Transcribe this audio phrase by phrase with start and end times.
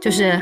[0.00, 0.38] 就是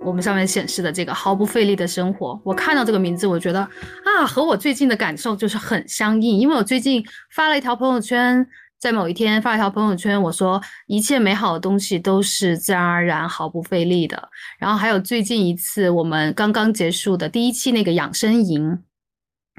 [0.00, 3.66] 我们上面显示的这个毫不费力的生活，我看到这个名字，我觉得
[4.14, 6.38] 啊，和我最近的感受就是很相应。
[6.38, 8.46] 因为我最近发了一条朋友圈，
[8.78, 14.30] 在某一天发了一条朋友圈，我说一切美好的东西都是自然而然、毫不费力的。
[14.58, 18.82] 然后还有最近一次我们刚刚结束的第一期那个养生营，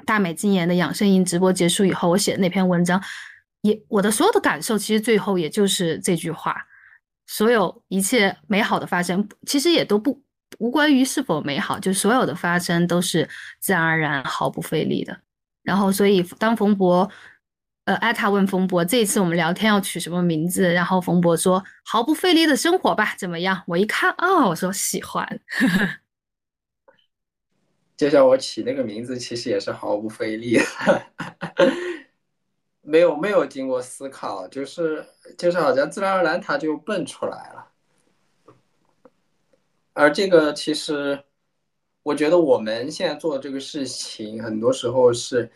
[0.05, 3.01] 大美今年的养生营直播结束以后，我写的那篇文章，
[3.61, 6.55] 也我的所有的感受，其实最后也就是这句话。
[7.27, 10.21] 所有一切美好的发生，其实也都不
[10.59, 13.27] 无关于是否美好，就所有的发生都是
[13.59, 15.17] 自然而然、毫不费力的。
[15.63, 17.09] 然后，所以当冯博，
[17.85, 23.63] 呃，艾塔问冯博这一次我们聊天要取什么名字，然后冯博说“毫不费力的生活”吧，怎么样？
[23.67, 25.27] 我一看啊，我说喜欢。
[27.97, 30.59] 就像我起那个名字，其实也是毫不费力。
[32.81, 35.03] 没有没有经过思考，就是
[35.37, 37.64] 就是好像自然而然它就蹦出来了。
[39.95, 41.17] 而这个其实，
[42.03, 45.49] 我觉得我们现在做的这个事情，很多时候是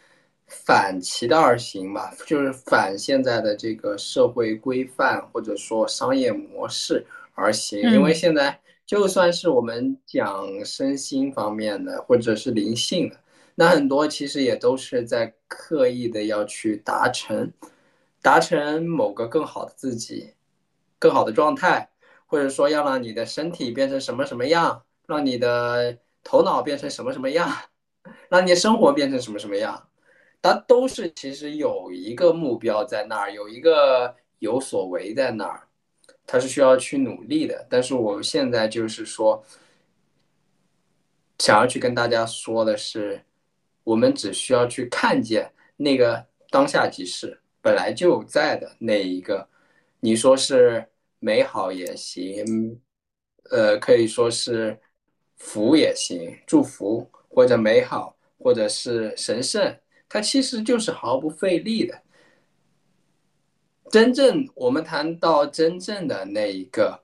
[0.48, 7.82] 反其道而行吧，就是反现在的这个社会规范或者说商业模式而行。
[7.82, 13.18] 因为现在就算是我们讲身心方面的，或者是灵性的。
[13.56, 17.52] 那很多其实也都是在刻意的要去达成，
[18.22, 20.34] 达成某个更好的自己，
[20.98, 21.90] 更好的状态，
[22.30, 27.52] 或者说要让你的身体变成什么什么样，让你的头脑变成什么什么样，
[28.30, 29.90] 让你生活变成什么什么样，
[30.42, 35.68] 它都是其实有一个目标在那儿，有一个有所为在那儿，
[36.26, 37.68] 它是需要去努力的。
[37.70, 39.44] 但是我现在就是说，
[41.40, 43.22] 想要去跟大家说的是。
[43.86, 49.50] 我们只需要去看见那个当下即是本来就在的那一个，
[50.00, 50.88] 你说是
[51.20, 52.80] 美好也行，
[53.52, 54.80] 呃，可以说是
[55.38, 59.78] 福也行，祝福或者美好或者是神圣，
[60.08, 62.02] 它其实就是毫不费力的。
[63.92, 67.00] 真正我们谈到真正的那一个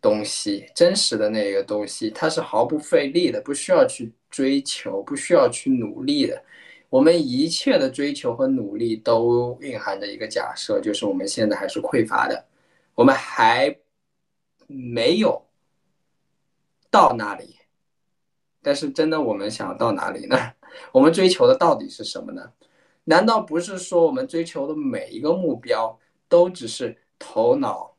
[0.00, 4.12] 东西，真实的那一个东西，它是毫不费力的，不需要去。
[4.32, 6.42] 追求不需要去努力的，
[6.88, 12.42] 我们一切的追求和努力都蕴含着一个假设，就是我们现在还是匮乏的，
[12.94, 13.78] 我们还
[14.66, 15.46] 没有
[16.90, 17.56] 到那里。
[18.62, 20.36] 但是真的，我们想要到哪里呢？
[20.92, 22.52] 我们追求的到底是什么呢？
[23.04, 25.98] 难道不是说我们追求的每一个目标
[26.28, 27.96] 都只是头脑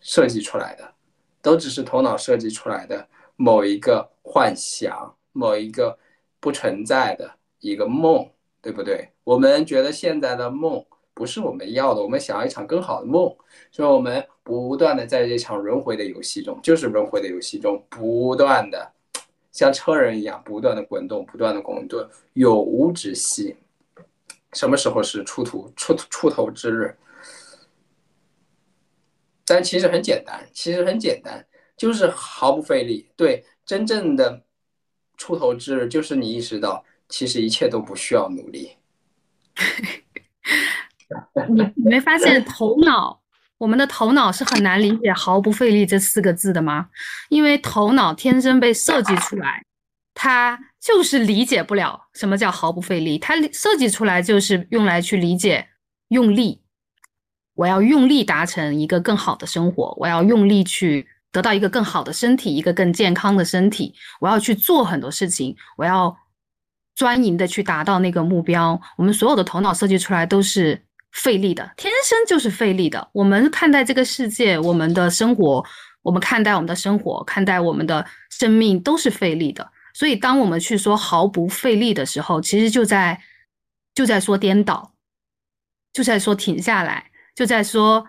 [0.00, 0.94] 设计出来的，
[1.42, 3.06] 都只是头脑设计出来的？
[3.36, 5.98] 某一个幻想，某一个
[6.40, 8.30] 不存在的一个梦，
[8.62, 9.12] 对不对？
[9.24, 10.82] 我们觉得现在的梦
[11.16, 13.34] 不是我们要的，我们想要一场更好的梦，
[13.70, 18.92] 所以我们不断的在这场轮回的游戏中，就是轮回的游戏中，不断的
[19.50, 23.56] 像车人一样，不断的滚动，不断的滚动，永无止息。
[24.52, 26.94] 什么时候是出头出出头之日？
[29.46, 31.46] 但其实很简单，其实很简单。
[31.78, 34.42] 就是毫不费力，对真正的
[35.16, 38.76] 出头之日，就是你意识到，其实一切都不需要努力。
[41.48, 43.20] 你你没发现头脑，
[43.58, 46.88] 我们的头脑是很难理解“毫不费力”这四个字的吗？
[47.28, 49.64] 因为头脑天生被设计出来，
[50.14, 53.18] 它就是理解不了什么叫毫不费力。
[53.18, 55.68] 它设计出来就是用来去理解
[56.08, 56.62] 用力，
[57.54, 61.08] 我要用力达成一个更好的生活，我要用力去。
[61.32, 66.16] 得到一个更好的身体，一个更健康的身体，我要去做很多事情，我要
[66.94, 68.80] 专营的去达到那个目标。
[68.96, 73.08] 我们所有的头脑设计出来都是费力的，天生就是费力的。
[73.12, 75.64] 我们看待这个世界，我们的生活，
[76.02, 79.70] 我们看待我们的生活，看待我们的生命都是费力的。
[79.94, 83.20] 所以，当我们去说毫不费力的时候，其实就在
[83.94, 84.92] 就在说颠倒，
[85.92, 88.06] 就在说停下来，就在说。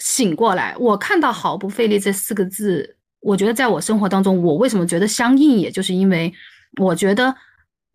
[0.00, 6.32] 醒过来，我看到“毫不费力”这四个字，我觉得在我生活当中，我为什么觉得相应，也就是因为
[6.80, 7.34] 我觉得，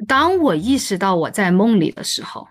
[0.06, 2.46] 当我意识到我在梦里的时候，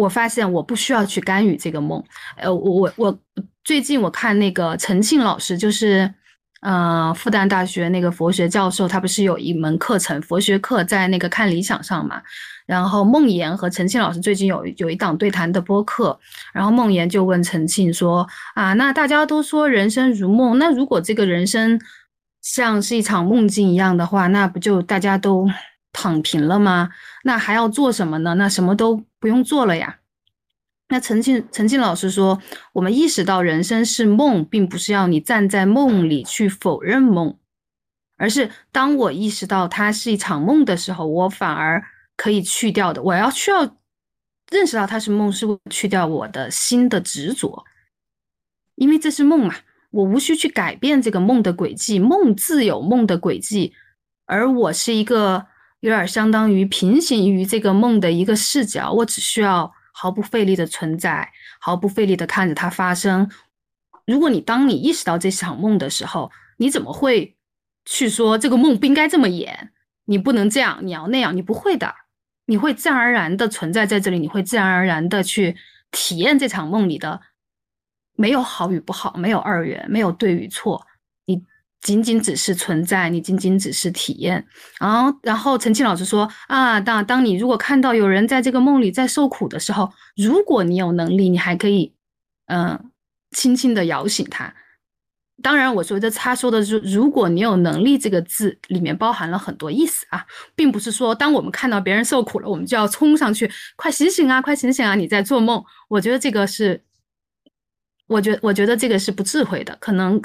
[0.00, 2.02] 我发现我不需要去干预这个梦。
[2.36, 3.18] 呃，我我我
[3.64, 6.12] 最近我看那个陈庆老师，就是
[6.62, 12.20] 呃，复旦大学那个佛学教授，他不是有一门课程佛学课在那个看理想上嘛？
[12.66, 16.18] 然后孟岩和陈庆老师最近有有一档对谈的播客，
[16.52, 21.80] 然后孟岩就问陈庆说：“啊，那大家都说人生如梦，那如果这个人生
[22.42, 25.48] 像是一场梦境一样的话，那不就大家都
[25.92, 26.90] 躺平了吗？
[27.22, 28.34] 那还要做什么呢？
[28.34, 29.98] 那什么都不用做了呀？”
[30.92, 32.42] 那陈静陈静老师说
[32.74, 37.36] ：“我们意识到人生是梦，并不是要你站在梦里去否认梦，
[38.16, 41.84] 而是当我意识到它是一场梦的时候，我反而
[42.16, 43.00] 可以去掉的。
[43.00, 43.76] 我要需要
[44.50, 47.64] 认识到它是梦，是去掉我的心的执着，
[48.74, 49.54] 因为这是梦嘛，
[49.92, 53.72] 我无需去改变这个梦的轨迹，梦自有梦的轨迹，
[54.26, 55.46] 而我是一个
[55.80, 63.28] 有点相当于平行于这个梦的一个视角，我只需要。”毫不费力的存在，毫不费力的看着它发生。
[64.06, 67.36] 如果你当你意识到这场梦的时候，你怎么会
[67.84, 69.72] 去说这个梦不应该这么演？
[70.06, 71.94] 你不能这样，你要那样，你不会的。
[72.46, 75.54] 你会自然而然的存在在这里，你会自然而然的去
[75.90, 77.20] 体验这场梦里的
[78.16, 80.86] 没有好与不好，没有二元，没有对与错。
[81.80, 84.46] 仅仅只是存在，你仅仅只是体验。
[84.78, 91.94] 然后，然后陈庆老师说啊，当当你如果看到有人在这个梦里在受苦的时候，如果你有能力，你还可以，
[92.46, 92.90] 嗯，
[93.30, 94.54] 轻轻的摇醒他。
[95.42, 105.64] 当然，我说的他说的是，如果你有能力这个字里面包含了很多意思啊，并不是说当我们看到别人受苦了，我们就要冲上去，快醒醒啊，快醒醒啊，你在做梦。
[105.88, 106.84] 我觉得这个是，
[108.06, 110.20] 我觉我觉得这个是不智慧的，可能。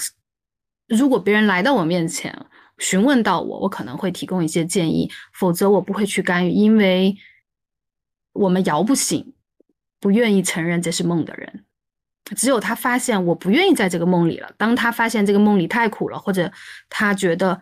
[0.87, 2.45] 如果别人来到我面前
[2.77, 7.15] 询问到我，我可能会提供一些建议，否则我不会去干预，因为
[8.33, 9.33] 我们摇不醒
[9.99, 11.65] 不愿意承认这是梦的人。
[12.35, 16.51] 只有他发现我不愿意在这个梦里了，当他发现这个梦里太苦了，或者
[16.89, 17.61] 他觉得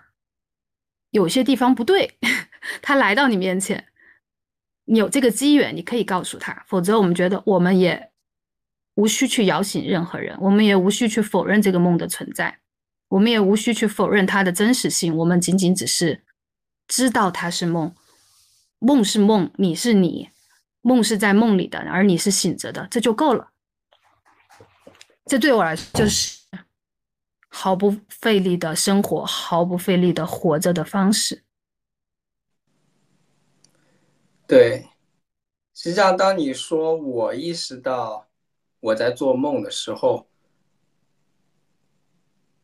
[1.11, 2.17] 有些地方不对，
[2.81, 3.85] 他来到你面前，
[4.85, 8.11] 你有这个机缘，你可以告诉他，否则我们觉得我们也
[8.95, 12.59] 无需去摇醒任何人，我们也无需去否认这个梦的存在。
[13.13, 16.23] 我们也无需去否认它的真实性，我们仅仅只是
[16.87, 17.93] 知道它是梦，
[18.79, 20.29] 梦是梦，你是你，
[20.81, 23.51] 梦是在梦里的，而你是醒着的，这就够了。
[25.25, 26.39] 这对我来说就是
[27.49, 31.43] 毫不费力的生活，毫不费力的活着的方式。
[34.47, 34.89] 对，
[35.75, 38.27] 实际上，当你说我意识到
[38.79, 40.27] 我在做梦的时候。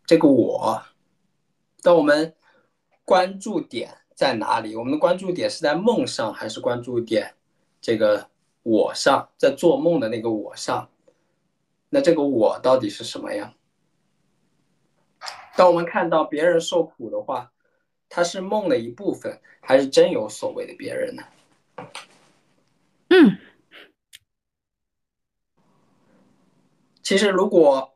[0.09, 0.81] 这个我，
[1.83, 2.35] 当我们
[3.06, 4.75] 关注点在哪里？
[4.75, 7.35] 我们的关注点是在梦上，还是关注点
[7.79, 8.27] 这个
[8.63, 10.89] 我上，在做梦的那个我上？
[11.89, 13.53] 那这个我到底是什么呀？
[15.56, 17.51] 当我们看到别人受苦的话，
[18.09, 21.23] 他是梦的一部分，还是真有所谓的别人呢？
[23.09, 23.38] 嗯，
[27.03, 27.95] 其实如果。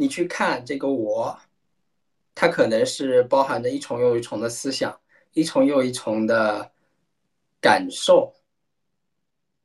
[0.00, 1.36] 你去看这个我，
[2.32, 4.96] 它可能是包含着一重又一重的思想，
[5.32, 6.70] 一重又一重的
[7.60, 8.32] 感受。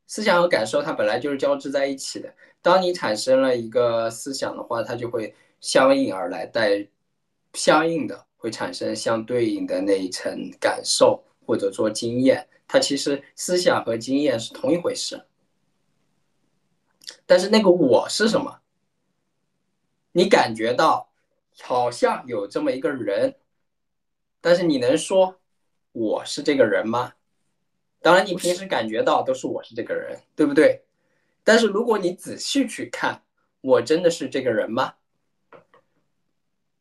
[0.07, 2.33] 思想和感受它本来就是交织在一起的。
[2.63, 6.87] 当你产生了一个思想的话，它就会相应而来，带
[7.53, 12.47] 相应的会产生相对应的那一层感受或者说经验。
[12.67, 15.23] 它其实思想和经验是同一回事。
[17.27, 18.62] 但是那个我是什么？
[20.13, 21.11] 你感觉到
[21.61, 23.35] 好像有这么一个人，
[24.39, 25.41] 但是你能说
[25.91, 27.13] 我是这个人吗？
[27.99, 30.83] 当然，你平时感觉到都是我是这个人，对不对？
[31.43, 33.23] 但是如果你仔细去看，
[33.61, 34.95] 我真的是这个人吗？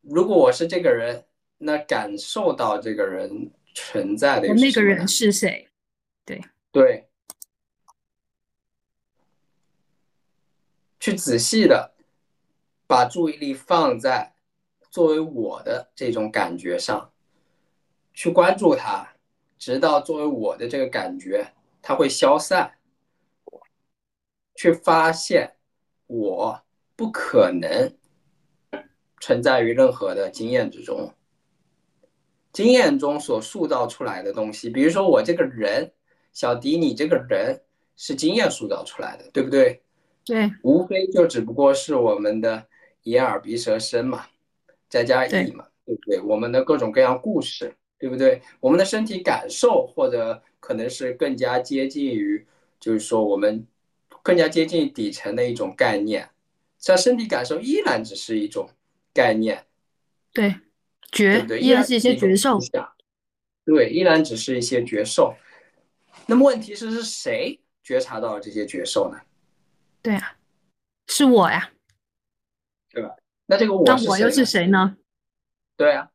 [0.01, 1.25] 如果我是这个人，
[1.57, 5.69] 那感受到这个人存在的那个人是谁？
[6.25, 7.07] 对对，
[10.99, 11.92] 去仔细的。
[12.93, 14.35] 把注意力放在
[14.91, 17.11] 作为我的这种感觉上，
[18.13, 19.15] 去关注它，
[19.57, 21.43] 直到作为我的这个感觉
[21.81, 22.71] 它会消散，
[24.53, 25.55] 去发现
[26.05, 26.61] 我
[26.95, 27.91] 不可能
[29.19, 31.11] 存在于任何的经验之中。
[32.51, 35.91] 经验中所塑造出来的东西，比如说我这个人，
[36.31, 37.59] 小迪，你这个人
[37.95, 39.81] 是经验塑造出来的，对不对？
[40.23, 42.67] 对，无非就只不过是我们的。
[43.03, 44.27] 眼耳鼻舌身嘛，
[44.89, 46.19] 再加意嘛，对不对？
[46.21, 48.41] 我们的各种各样故事，对不对？
[48.59, 52.45] 我们的身体感受，或者可能是更加接近于，
[52.79, 53.65] 就是说我们
[54.21, 56.29] 更加接近底层的一种概念。
[56.79, 58.69] 像身体感受依然只是一种
[59.13, 59.65] 概念，
[60.33, 60.59] 对，对
[61.11, 61.59] 绝对？
[61.61, 62.69] 依然是一些种绝兽思。
[62.71, 62.93] 想
[63.65, 65.33] 对，依然只是一些觉受。
[66.25, 69.21] 那么问题是，是谁觉察到了这些觉受呢？
[70.01, 70.35] 对啊，
[71.07, 71.71] 是我呀。
[73.45, 74.97] 那这个我那我又是谁呢？
[75.75, 76.11] 对啊，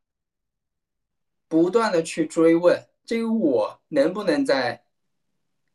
[1.47, 4.83] 不断的去追问这个我能不能在，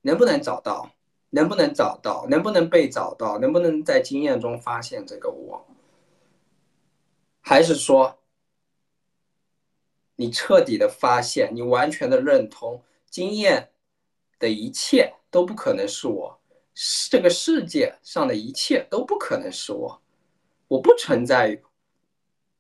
[0.03, 0.91] 能不能找到，
[1.31, 5.67] 能不能找到，能不能被找到，能不能在经验中发现这个我，
[7.41, 8.19] 还是说，
[10.17, 13.71] 你彻底的发现，你完全的认同经验
[14.39, 16.41] 的一切都不可能是我，
[17.11, 20.01] 这个世界上的一切都不可能是我，
[20.75, 21.63] 我不存在于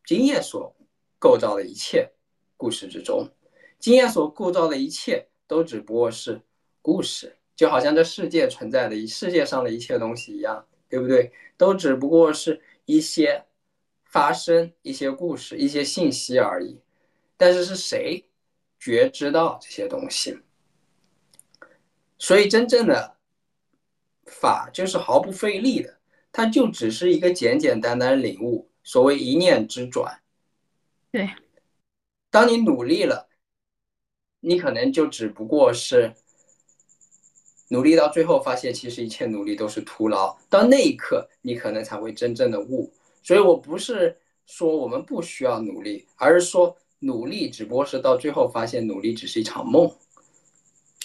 [0.07, 0.73] 经验所
[1.19, 2.09] 构造的一切
[2.57, 3.29] 故事之中，
[3.81, 6.41] 经验所构造的一切都只不过是
[6.81, 11.33] 故事，就好像这世界存在的世界上的一切东西一样，对不对？
[11.57, 13.45] 都只不过是一些
[14.05, 16.81] 发生、一些故事、一些信息而已。
[17.37, 18.25] 但是是谁
[18.79, 20.39] 觉知到这些东西？
[22.17, 23.17] 所以真正的
[24.27, 25.99] 法就是毫不费力的，
[26.37, 30.21] 它就只是一个简简单单的领悟，所谓一念之转。
[31.13, 31.31] 对，
[32.29, 33.29] 当你努力了，
[34.41, 36.13] 你可能就只不过是
[37.69, 40.37] 努力到最后，发现其实一切努力都是徒劳。
[40.51, 42.93] 到那一刻，你可能才会真正的悟。
[43.23, 49.89] 所以我不是说我们不需要努力，而是说努力只不过是到最后发现努力只是一场梦。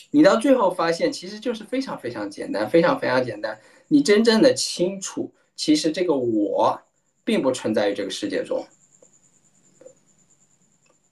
[0.10, 3.62] 你到最后发现，其实就是非常非常简单，非常非常简单。
[3.89, 6.81] 你真正的清楚，其实这个我
[7.25, 8.65] 并不存在于这个世界中。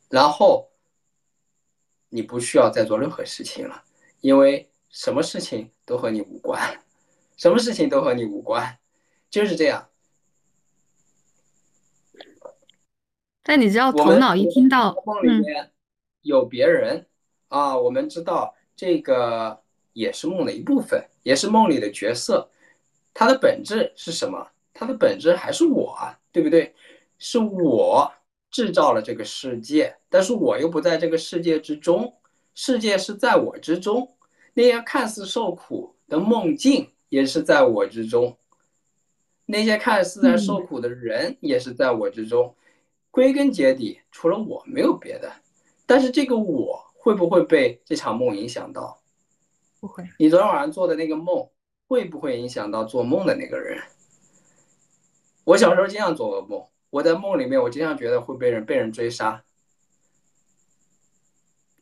[0.10, 0.70] 然后
[2.10, 3.84] 你不需要再做任何事情了，
[4.22, 6.82] 因为什么事情都和你无关，
[7.36, 8.78] 什么事情都和你无关，
[9.30, 9.90] 就是这样。
[13.44, 15.72] 但你知道，头脑一听到，梦里嗯，面
[16.22, 17.08] 有别人
[17.48, 22.50] 啊，我们知道这个也是梦的一部分，也是梦里的角色。
[23.20, 24.48] 它的本质是什么？
[24.76, 26.76] 它的本质还是我啊，对不对？
[27.18, 28.14] 是我
[28.52, 32.14] 制造了这个世界，但是我又不在这个世界之中，
[32.54, 34.08] 世界是在我之中。
[34.54, 38.38] 那些看似受苦的梦境也是在我之中，
[39.48, 42.56] 那些看似在受苦的人也是在我之中。
[43.10, 45.32] 归根结底，除了我没有别的。
[45.88, 49.02] 但是这个我会不会被这场梦影响到？
[49.80, 51.50] 不会，你昨天晚上做的那个梦，
[51.88, 53.82] 会不会影响到做梦的那个人？
[55.44, 59.42] 我小时候经常做噩梦，我在梦里面，我经常觉得会被人被人追杀，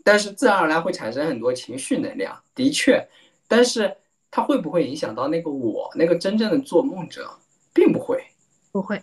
[0.04, 3.08] 但是自然而然会产生很多情绪能量，的确，
[3.48, 3.98] 但是
[4.30, 7.40] 它会不会影响到那个我，那个真正的做梦者，
[7.74, 8.24] 并不会。
[8.72, 9.02] 不会，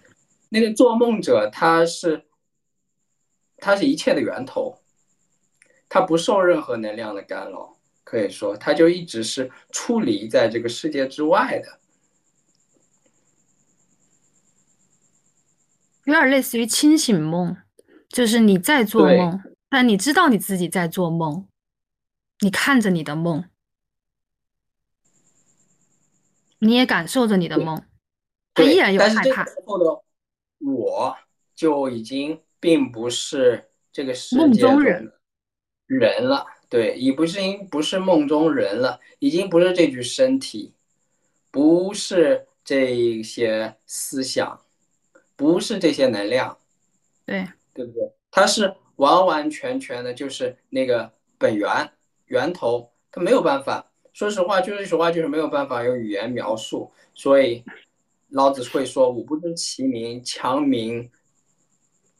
[0.51, 2.23] 那个做梦者，他是，
[3.57, 4.79] 他是一切的源头，
[5.89, 7.72] 他不受任何能量的干扰，
[8.13, 11.81] 可以说，他就一直是处离在这个世界之外的。
[16.05, 17.57] 有点类似于清醒梦，
[18.11, 21.49] 就是你在做梦，但你知道你自己在做梦，
[22.41, 23.49] 你看着你的梦，
[26.59, 27.83] 你也感受着你的梦，
[28.53, 29.47] 他依然有害怕。
[30.59, 31.17] 我
[31.55, 35.13] 就已经并不是这个世梦界人的
[35.87, 40.73] 人了，对，已不是因不是梦中人了，已经不是这具身体，
[41.51, 44.59] 不是这些思想，
[45.37, 46.57] 不是这些能量，
[47.27, 48.11] 对，对不对？
[48.31, 51.93] 它是完完全全的，就是那个本源
[52.29, 53.93] 源头，它没有办法。
[54.15, 56.91] 说实话，就是实话，就是没有办法用语言描述。
[57.13, 57.63] 所以
[58.31, 61.11] 老子会说：“吾不知其名，强名，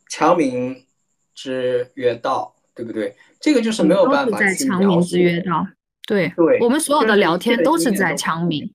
[0.07, 0.85] 强名
[1.33, 3.15] 之曰道，对不对？
[3.43, 5.67] 这个就是没有办法在强名描述之曰道。
[6.07, 8.73] 对，对我们所有的聊天都是在强名。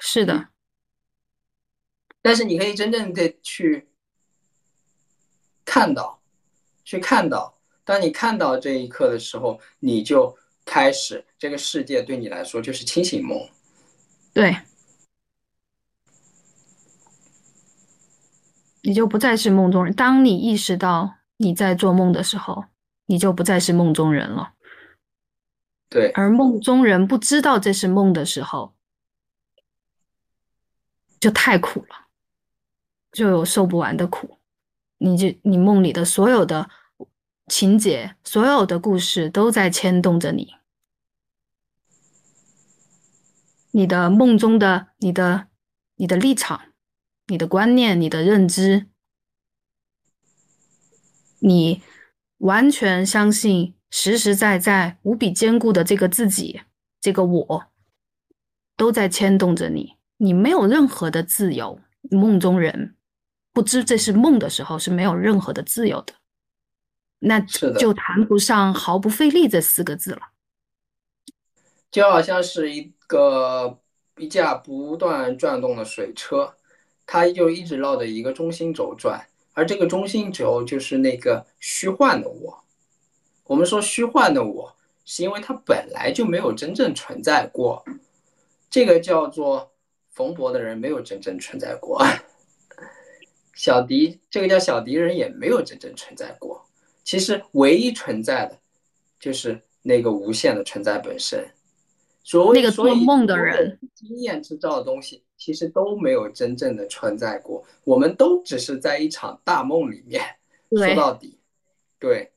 [0.00, 0.50] 是的，
[2.22, 3.88] 但是你可以真正的去
[5.64, 6.22] 看到，
[6.84, 13.36] 去看到，当你看到这一刻的时候，你就开始这个世界对你来说就是清醒梦。
[14.32, 14.56] 对，
[18.82, 19.92] 你就不再是梦中人。
[19.92, 22.64] 当你意识到你在做梦的时候，
[23.08, 24.52] 你就不再是梦中人了。
[25.88, 28.74] 对，而梦中人不知道这是梦的时候，
[31.18, 32.08] 就太苦了，
[33.10, 34.38] 就有受不完的苦。
[34.98, 36.68] 你就你梦里的所有的
[37.46, 40.54] 情节，所有的故事都在牵动着你。
[43.70, 45.48] 你的梦中的你的
[45.96, 46.72] 你的立场、
[47.28, 48.88] 你的观念、你的认知，
[51.38, 51.82] 你
[52.38, 56.62] 完全相信实实在在、无比坚固的这个自己，
[57.00, 57.64] 这个我，
[58.76, 61.80] 都在牵动着你，你没有任何的自由。
[62.10, 62.94] 梦中人
[63.52, 66.14] 不知这是梦的时候是没有任何的自由的，
[67.18, 70.20] 那就谈不上毫不费力这四个字了。
[71.90, 73.80] 就好像是一个
[74.16, 76.54] 一架不断转动的水车，
[77.04, 79.27] 它就一直绕着一个中心轴转，
[79.58, 82.62] 而这个中心轴就是那个虚幻的我。
[83.42, 84.72] 我们说虚幻的我，
[85.04, 87.84] 是因为它本来就没有真正存在过。
[88.70, 89.72] 这个叫做
[90.12, 92.00] 冯博的人没有真正存在过，
[93.52, 96.64] 小迪这个叫小迪人也没有真正存在过。
[97.02, 98.56] 其实唯一存在的，
[99.18, 101.44] 就是那个无限的存在本身。
[102.54, 110.20] 那个做梦的人，经验制造的东西其实都没有真正的存在过，我们都只是在一场大梦里面。
[110.70, 111.38] 说到底，
[111.98, 112.30] 对，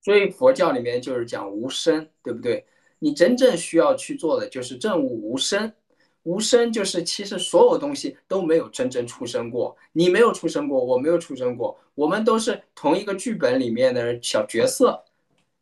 [0.00, 2.64] 所以佛教里面就是讲无声，对不对？
[2.98, 5.72] 你真正需要去做的就是证悟无声。
[6.24, 15.02] 无声就是其实所有东西都没有真正出生过，你没有出生过，我没有出生过，我们都是同一个剧本里面的小角色，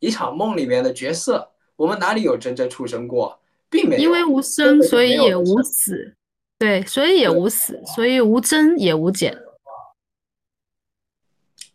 [0.00, 3.40] 一场梦里面的角色，我们哪里有真正出生过？
[3.70, 6.14] 并没有，因为无生，所以也无死，
[6.60, 9.34] 对，所以也无死，所以无增也无减。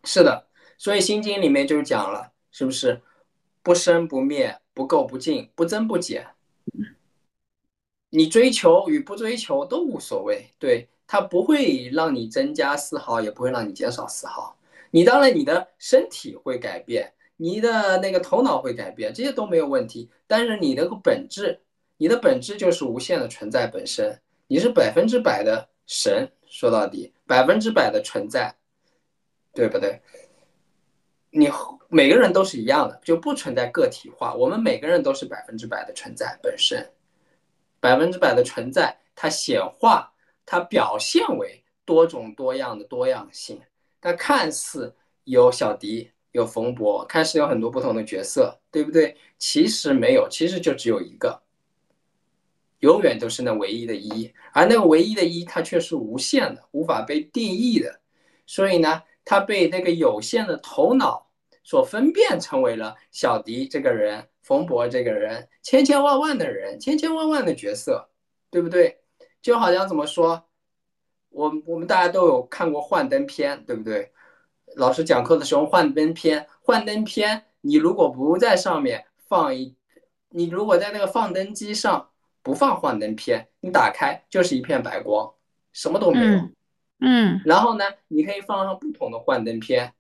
[0.04, 0.46] 是的，
[0.78, 3.02] 所以《心经》里面就讲了，是不是
[3.64, 6.28] 不生不灭，不垢不净，不增不减？
[8.12, 14.56] 你追求与不追求都无所谓，对，它不会让你增加丝毫，也不会让你减少丝毫。
[14.92, 21.60] 你当然，你的身体会改变，你的那个头脑会改变，这些都没有问题，但是你的个本质。
[21.98, 28.56] 你的本质就是无限的存在本身，你是百分之百的神，说到底，百分之百的存在，
[29.54, 30.02] 对不对？
[31.32, 31.50] 你
[31.90, 34.34] 每个人都是一样的，就不存在个体化。
[34.36, 36.90] 我们每个人都是百分之百的存在本身，
[37.80, 40.14] 百分之百的存在，它显化，
[40.46, 43.60] 它表现为多种多样的多样性。
[44.00, 49.18] 它看似有小迪，有冯博，看似有很多不同的角色，对不对？
[49.38, 51.42] 其实没有，其实就只有一个。
[52.86, 58.00] 永远都是那唯一的一，而那个唯一的一，它却是无限的，无法被定义的。
[58.46, 61.28] 所以呢，它被那个有限的头脑
[61.64, 68.08] 所分辨，成为了小迪这个人、冯博这个人、千千万万的人、千千万万的角色，
[68.52, 69.00] 对不对？
[69.42, 70.46] 就好像怎么说，
[71.30, 74.12] 我我们大家都有看过幻灯片，对不对？
[74.76, 79.76] 老师讲课的时候，幻灯片，幻灯片，你如果不在上面放一，
[80.30, 82.12] 你如果在那个放灯机上。
[82.46, 85.34] 不放幻灯片，你打开就是一片白光，
[85.74, 86.48] 什么都没有。
[87.00, 89.92] 嗯，然后呢，你可以放上不同的幻灯片，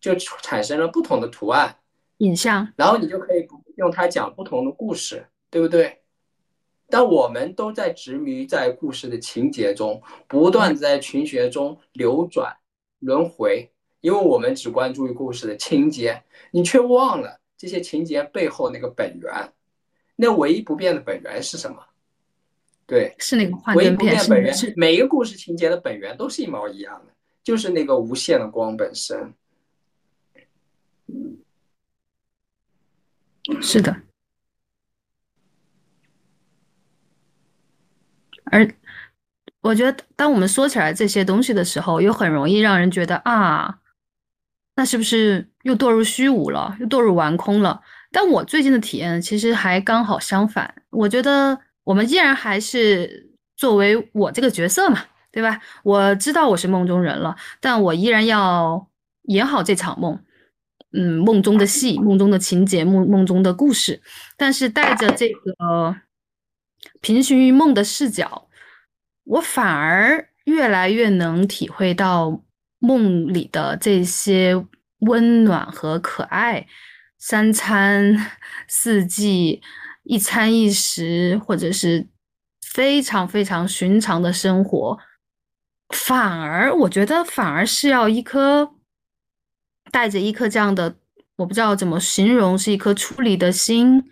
[0.00, 1.76] 就产生了不同的图案、
[2.16, 6.00] 影像，然后你就可以用它讲不同的故事，对不对？
[6.90, 12.52] 但我们都在执迷在故事的情节中，不断在群学中流转
[12.98, 19.52] 轮回，因为我们只关注于故事的情节，你却忘了这些情节背后那个本源。
[20.16, 21.78] 那唯一不变的本源是什么？
[22.84, 24.22] 对，是那个幻灯片。
[24.28, 29.32] 本源是每一个故事情节的本源都是一毛一样的，就是那个无限的光本身。
[33.62, 33.96] 是的。
[38.44, 38.68] 而
[39.62, 43.78] 我觉得，当我们说起来这些东西的时候，又很容易让人觉得啊，
[44.74, 47.80] 那是不是又堕入虚无了，又堕入完空了？
[48.10, 51.58] 但我最近的体验其实还刚好相反，我觉得。
[51.84, 55.60] 我们依然还是作为我这个角色嘛，对吧？
[55.82, 58.88] 我知道我是梦中人了，但我依然要
[59.22, 60.22] 演好这场梦，
[60.92, 64.00] 嗯，梦中的戏，梦中的情节，梦梦中的故事。
[64.36, 65.96] 但是带着这个
[67.00, 68.48] 平行于梦的视角，
[69.24, 72.42] 我反而越来越能体会到
[72.78, 74.66] 梦里的这些
[74.98, 76.66] 温暖和可爱，
[77.18, 78.16] 三餐
[78.68, 79.62] 四季。
[80.04, 82.08] 一餐一食，或者是
[82.60, 84.98] 非常非常寻常的生活，
[85.90, 88.74] 反而我觉得反而是要一颗
[89.92, 90.96] 带着一颗这样的，
[91.36, 94.10] 我不知道怎么形容，是一颗出离的心，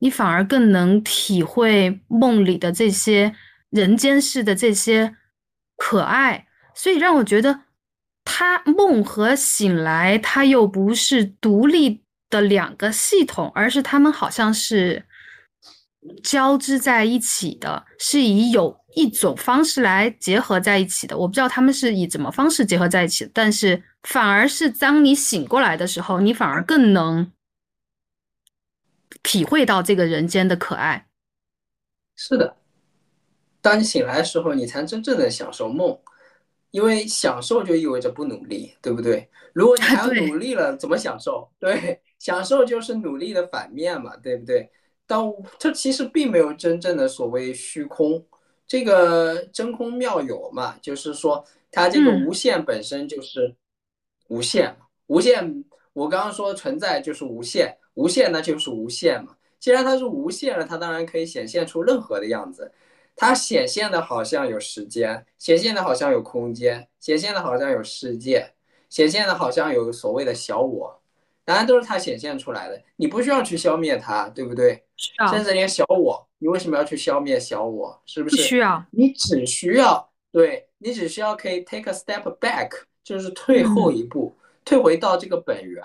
[0.00, 3.34] 你反而更能体会梦里的这些
[3.70, 5.14] 人间世的这些
[5.76, 7.60] 可爱，所以让我觉得，
[8.24, 15.04] 他梦和醒来，他又不是独立的两个系统，而是他们好像是。
[16.22, 21.16] 交织在一起的，是以有一种方式来结合在一起的。
[21.16, 27.32] 我不知道他们是以怎么方式结合在一起的，但是反而是当你醒过来的时候，你反而更能
[29.22, 31.06] 体会到这个人间的可爱。
[32.16, 32.56] 是的，
[33.60, 35.98] 当你醒来的时候，你才真正的享受梦，
[36.70, 39.28] 因为享受就意味着不努力，对不对？
[39.54, 41.48] 如果你 还要努力了，怎么享受？
[41.58, 44.70] 对，享受就是努力的反面嘛，对不对？
[45.08, 48.24] 当它其实并没有真正的所谓虚空，
[48.66, 53.52] 这个真空妙有嘛，就是说它这个无限本身就是
[54.28, 59.34] 无限嘛，无限我刚刚说存在就是无限，无限那就是无限嘛。
[59.58, 62.70] 既然它是无限了，它当然可以显现出任何的样子。
[63.16, 68.52] 它显现的好像有时间，显现的好像有空间，显现的好像有世界，
[68.88, 71.02] 显现的好像有所谓的小我。
[71.44, 74.84] 答案都是它显现出来的，你不需要去消灭它，对不对？
[75.30, 78.00] 甚至连小我，你为什么要去消灭小我？
[78.04, 78.36] 是不是？
[78.36, 82.70] 不需要，你只需要，对你只需要可以 take a step back，
[83.04, 84.34] 就是退后一步，
[84.64, 85.82] 退回到这个本源，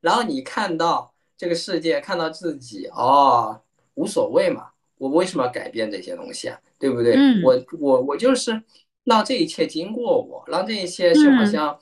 [0.00, 3.60] 然后你看到这个世界，看到自己，哦，
[3.94, 6.58] 无所谓嘛，我为什么要改变这些东西啊？
[6.78, 7.16] 对不对？
[7.44, 8.62] 我我我就是
[9.04, 11.78] 让这一切经过我，让这一切就好像。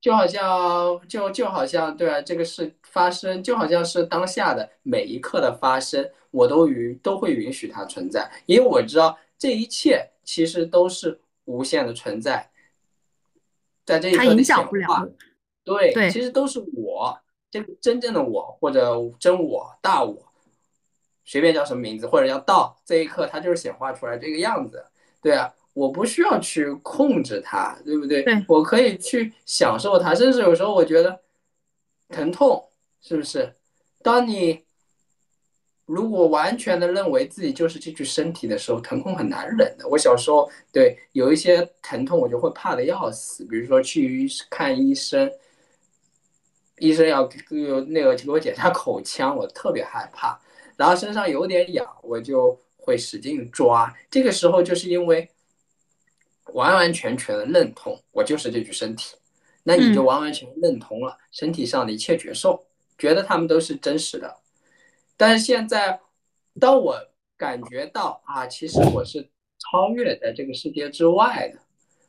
[0.00, 12.50] 就好像就就好像对啊，这个是发生就好像是当下的每一刻的发生，我都允都会允许它存在，因为我知道这一切其实都是无限的存在，
[13.84, 15.06] 在这一刻的显化，
[15.64, 20.16] 对，其实都是我这个真正的我或者真我大我，
[21.26, 24.82] 随便叫什么名字或者叫道，这一刻它就是显化出来这个样子，
[25.20, 25.52] 对啊。
[25.80, 28.22] 我不需要去控制它，对不对？
[28.22, 31.18] 对，我可以去享受它，甚至有时候我觉得
[32.10, 32.68] 疼痛，
[33.00, 33.54] 是不是？
[34.02, 34.62] 当你
[35.86, 39.88] 如果完全的认为自己就是这具身体的时候，疼痛很难忍的。
[39.88, 43.42] 我小时候对有一些疼痛，我就会怕的要死。
[43.46, 45.32] 比如说去看医生，
[46.76, 50.38] 医生要有那个给我检查口腔，我特别害怕。
[50.76, 53.90] 然后身上有点痒，我就会使劲抓。
[54.10, 55.26] 这个时候就是因为。
[56.54, 59.16] 完完全全的认同，我就是这具身体，
[59.62, 62.64] 那你就完完全认同了身体上的一切觉受，
[62.98, 64.34] 觉得他们都是真实的。
[65.16, 66.00] 但是现在，
[66.58, 66.96] 当我
[67.36, 71.60] 感觉到啊，其实我是超越在这个世界之外的，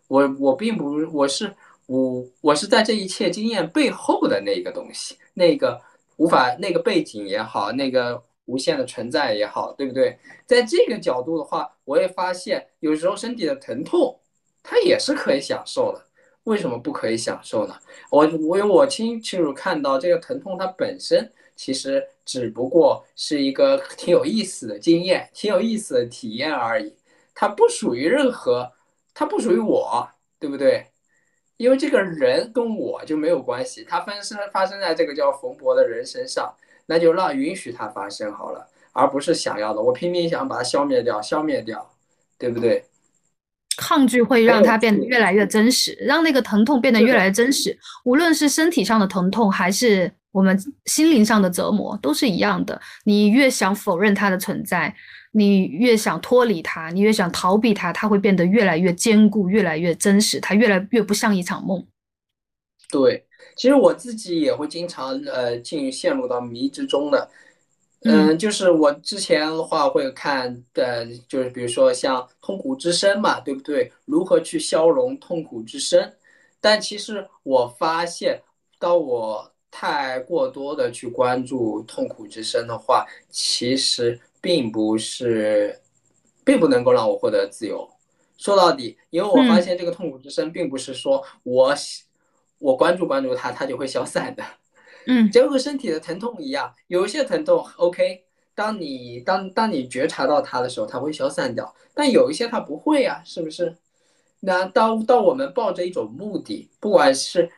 [0.07, 1.53] 我我并不，我是
[1.87, 5.81] 我我是在这一切经验背后的那个东西，那个
[6.15, 10.17] 无法那个背景也好，那个无限的存在也好，对不对？
[10.45, 14.17] 在这个角度的话，我也发现有时候身体的疼痛。
[14.63, 16.05] 它也是可以享受的，
[16.43, 17.75] 为什么不可以享受呢？
[18.09, 26.93] 我我有我清清楚看到这个疼痛，它本身其实只不过是一个挺有意思的经验，挺有意思的体验而已。
[27.33, 28.71] 它不属于任何，
[29.13, 30.07] 它不属于我，
[30.39, 30.85] 对不对？
[31.57, 36.53] 因为这个人跟我就没有关系，它发生发生在这个叫冯博的人身上，
[36.87, 41.87] 那就让允许它发生好了，而不是想要的，我拼命想把它消灭掉，消灭掉，
[42.37, 42.83] 对不对？
[43.77, 47.77] 抗拒会让它变得越来越真实，让那个疼痛变得越来越真实。
[48.03, 52.79] 无论是身体上的疼痛，还是我们心灵上的折磨，都是一样的。
[53.05, 54.93] 你越想否认它的存在，
[55.31, 61.85] 你越想脱离它，你越想逃避它，它会变得越来越坚固，越来越真实，它越来越不像一场梦。
[62.89, 67.29] 对，其实我自己也会经常呃进陷入到迷之中的。
[68.03, 73.91] 嗯，就是我之前的话会看的，就是比如说像痛苦之声嘛，对不对？
[74.05, 76.11] 如何去消融痛苦之声？
[76.59, 78.41] 但其实我发现，
[78.79, 85.79] 当我太过多的去关注痛苦之声的话，其实并不是，
[86.43, 87.87] 并不能够让我获得自由。
[88.37, 91.75] 说到底，因为我发现这个痛苦之声并不是说我
[92.57, 94.43] 我关注关注它，它就会消散的。
[95.07, 103.75] 嗯，就和身体的疼痛一样，有一些疼痛 OK，当你当当你觉察到它的时候，它会消散掉，但有一些它不会啊，是不是？
[104.39, 107.49] 那当当我们抱着一种目的，不管是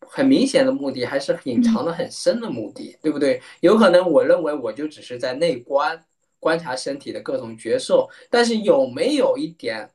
[0.00, 3.40] 很明显的目的，还是隐藏的很深的目的，对不对？
[3.60, 6.04] 有可能我认为我就只是在内观
[6.40, 9.88] 观察身体的各种觉受，但是有没有一点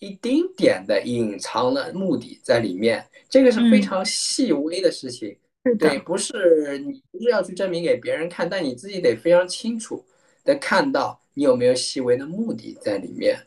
[0.00, 3.04] 一丁点的隐藏的目的在里面？
[3.30, 5.34] 这个是非常细微的事情。
[5.78, 10.04] 对，不是你不是要去证明给别人看，但你自己得非常清楚
[10.44, 13.38] 的看到你有没有细微的目的在里面。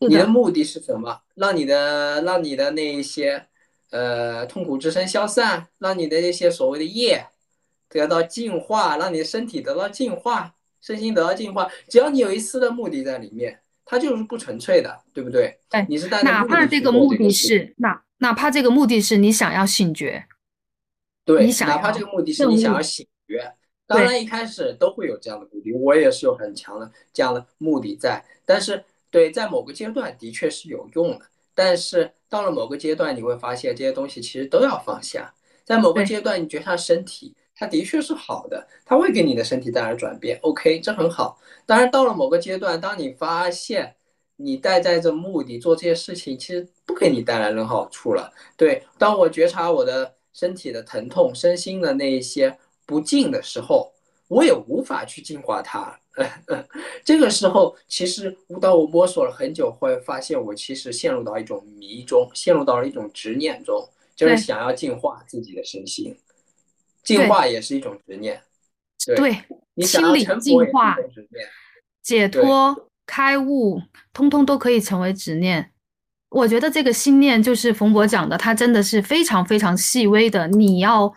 [0.00, 1.22] 你的目的是什么？
[1.34, 3.46] 让你的让你的那一些
[3.90, 7.26] 呃痛苦之声消散，让你的那些所谓的业
[7.88, 15.58] 得到净化，让你的身体得到净化，身心得到净化，只要你有一丝的目的在里面，它就是不纯粹的，对不对？
[15.68, 20.26] 对，你是带哪怕这个目的是哪，哪怕这个目的是你想要醒觉，
[21.34, 23.42] 对，你想哪怕这个目的是你想要醒悦，
[23.86, 37.34] 当然一开始都会有这样的目的，我也是有很强的这样的目的在，但是对，在某个阶段的确是有用的，但是到了某个阶段，你会发现这些东西其实都要放下，在某个阶段，你觉察身体。
[37.60, 40.38] 它的确是好的，它会给你的身体带来转变。
[40.42, 41.40] OK，这很好。
[41.66, 43.96] 当然，到了某个阶段，当你发现
[44.36, 48.32] 你带在这目的做这些事情，其实不给你带来任何好处了。
[48.56, 53.92] 对，当我觉察我的身体的疼痛、身心的那一些不净的时候，
[54.28, 55.98] 我也无法去净化它。
[57.04, 66.16] 这个时候，其实当我摸索了很久，会发现我其实陷入到一种迷中，陷入到了一种执念中，就是想要净化自己的身心。
[67.02, 68.40] 净化也是一种执念，
[69.16, 69.42] 对，
[69.84, 70.96] 清理、净化、
[72.00, 75.72] 解脱、开悟，通通都可以成为执念。
[76.30, 80.46] 我觉得这个心念就是冯博讲的，它真的是非常非常细微的。
[80.48, 81.12] 你要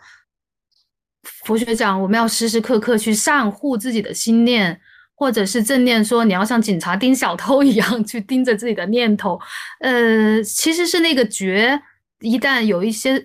[1.44, 4.80] 佛学讲，我们要时时刻刻去善护自己的心念，
[5.14, 9.38] 或者是正念，说你要像警察盯小偷 一样去盯着自己的念头。
[9.80, 11.80] 呃，其实是那个觉。
[12.20, 13.16] 一旦有一些，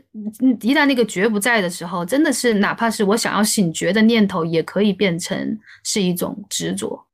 [0.62, 7.06] 一旦那个觉不在的时候，真的是哪怕是我想要醒觉的念头，也可以变成是一种执着。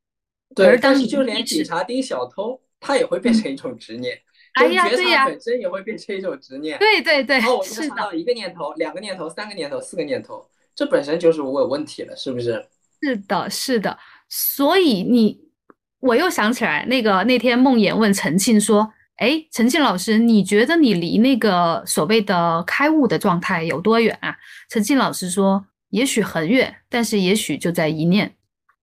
[0.55, 4.17] 对，但是就连警察盯小偷，他也会变成一种执念。
[4.53, 6.77] 哎呀，对呀，本身也会变成一种执念。
[6.79, 12.65] 对对对，然后我就想到一个念头、两个念头、三个念头、四个念头，这本身就是我有问题了，是不是？
[13.01, 13.97] 是的，是的。
[14.29, 15.39] 所以你，
[15.99, 18.93] 我又想起来那个那天梦魇问陈庆说。
[19.17, 24.35] 哎，陈庆老师，你觉得你离那个所谓的开悟的状态有多远啊？
[24.69, 28.33] 陈庆老师说，也许很远，但是也许就在一念。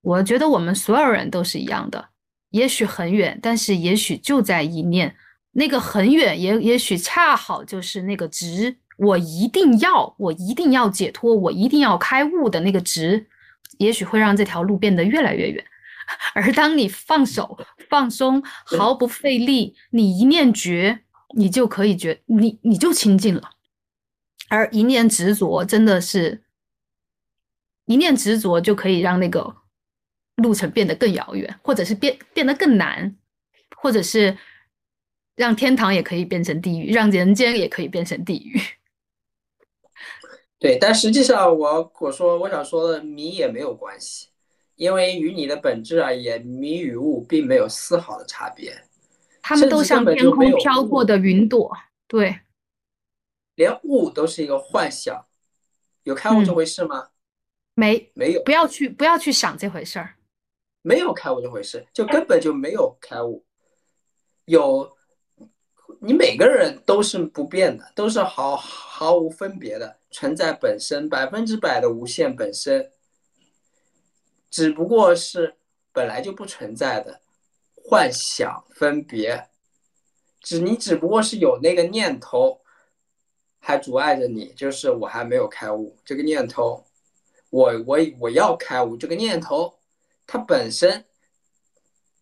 [0.01, 2.11] 我觉得我们所有人都是一样的，
[2.51, 5.17] 也许很远，但是也许就在一念。
[5.53, 8.77] 那个很远，也也许恰好就是那个值。
[8.97, 13.27] 我一定要，我一定要解脱，我一定要开悟的那个值，
[13.79, 15.65] 也许会让这条路变得越来越远。
[16.35, 17.59] 而当你放手、
[17.89, 21.01] 放松、毫不费力，你一念觉，
[21.35, 23.51] 你就可以觉，你你就清净了。
[24.49, 26.43] 而一念执着，真的是，
[27.87, 29.57] 一念执着就可以让那个
[30.37, 33.17] 路程变得更遥远，或者是变变得更难，
[33.77, 34.37] 或者是
[35.37, 38.61] 让天堂也可以变成地狱，让人间也可以变成地狱。
[40.59, 44.29] 对，但实际上，我我说我想说的，迷也没有关系。
[44.77, 48.75] 因为与你的本质而言，迷与悟并没有丝毫的差别，
[49.43, 51.71] 他们都像天空飘过的云朵，
[52.09, 52.41] 对，
[53.57, 55.27] 连雾都是一个幻想，
[56.05, 57.11] 有开悟这回事吗？
[57.75, 60.15] 没，没有，不要去，不要去想这回事儿，
[60.81, 63.45] 没有开悟这回事，就根本就没有开悟，
[64.47, 64.97] 有，
[66.03, 72.91] 你每个人都是不变的，都是毫毫无分别的存在本身，百分之百的无限本身。
[74.51, 75.55] 只不过是
[75.93, 77.21] 本来就不存在的
[77.75, 79.49] 幻想分别，
[80.41, 82.63] 只你只不过是有那个念头，
[83.59, 85.99] 还阻碍着你，就是我还没有开悟。
[86.03, 86.87] 这个念头，
[87.51, 89.79] 我我我要开悟这个念头，
[90.27, 91.05] 它本身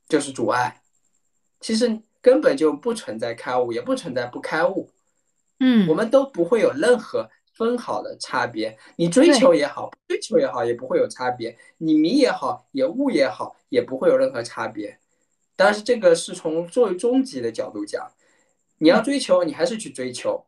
[0.09, 0.83] 就是阻碍，
[1.61, 4.91] 其实根本就不存在开悟，也不存在不开悟，
[5.61, 7.27] 嗯，我们都不会有任何。
[7.55, 14.97] 分好的差别，你追求也好，不追求也好，也不会有差别；你迷也好，也悟也好，也不会有任何差别。
[15.57, 18.12] 但是这个是从作为终极的角度讲，
[18.79, 20.47] 你要追求，你还是去追求，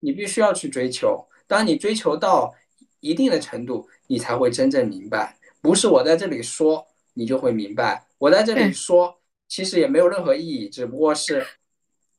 [0.00, 1.28] 你必须要去追求。
[1.46, 2.52] 当你追求到
[2.98, 5.38] 一定的程度，你才会真正明白。
[5.60, 8.04] 不是我在这里说，你就会明白。
[8.18, 9.16] 我在这里说，
[9.48, 11.44] 其实也没有任何意义，只不过是，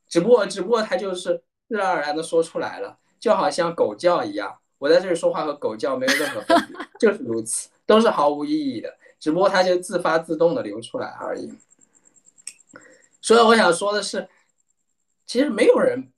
[0.08, 2.98] 只不过，只不过他就是自然而然的说出来了。
[3.20, 11.52] 就好像狗叫一样，我在这里说话和狗叫没有任何分别，就是如此，都是毫无意义的，只不过它就自发自动的流出来而已。
[13.20, 14.26] 所以我想说的是，
[15.26, 16.10] 其实没有人，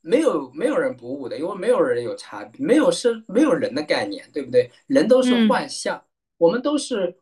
[0.00, 4.70] 没有没有人不悟的，因为没有人有差别，没有是没有人的概念，对不对？
[4.86, 6.00] 人都是幻象，
[6.38, 7.16] 我们都是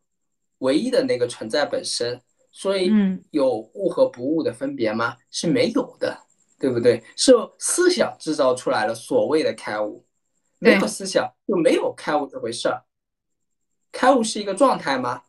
[0.59, 2.21] 唯一的那个存在本身，
[2.59, 2.91] 所以
[3.31, 5.17] 有悟和不悟的分别吗？
[5.31, 6.25] 是没有的。
[6.61, 7.01] 对不对？
[7.15, 10.05] 是思想制造出来了所谓的开悟，
[10.59, 12.83] 没有思想就没有开悟这回事儿。
[13.93, 15.23] 开悟是一个状态吗？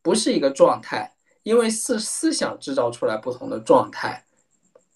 [0.00, 4.24] 不是一个状态，因为是思想制造出来不同的状态，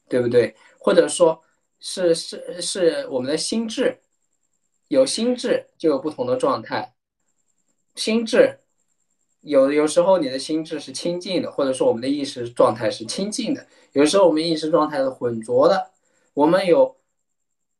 [0.08, 0.56] 对不对？
[0.78, 1.42] 或者说，
[1.80, 4.00] 是是是我们的心智，
[4.88, 6.94] 有心智就有不同的状态，
[7.94, 8.58] 心智
[9.44, 15.90] 有有时候你的心智是清净的，或者说我们的意识状态是清净的，有时候我们意识状态是浑浊的。
[16.33, 16.96] 我们有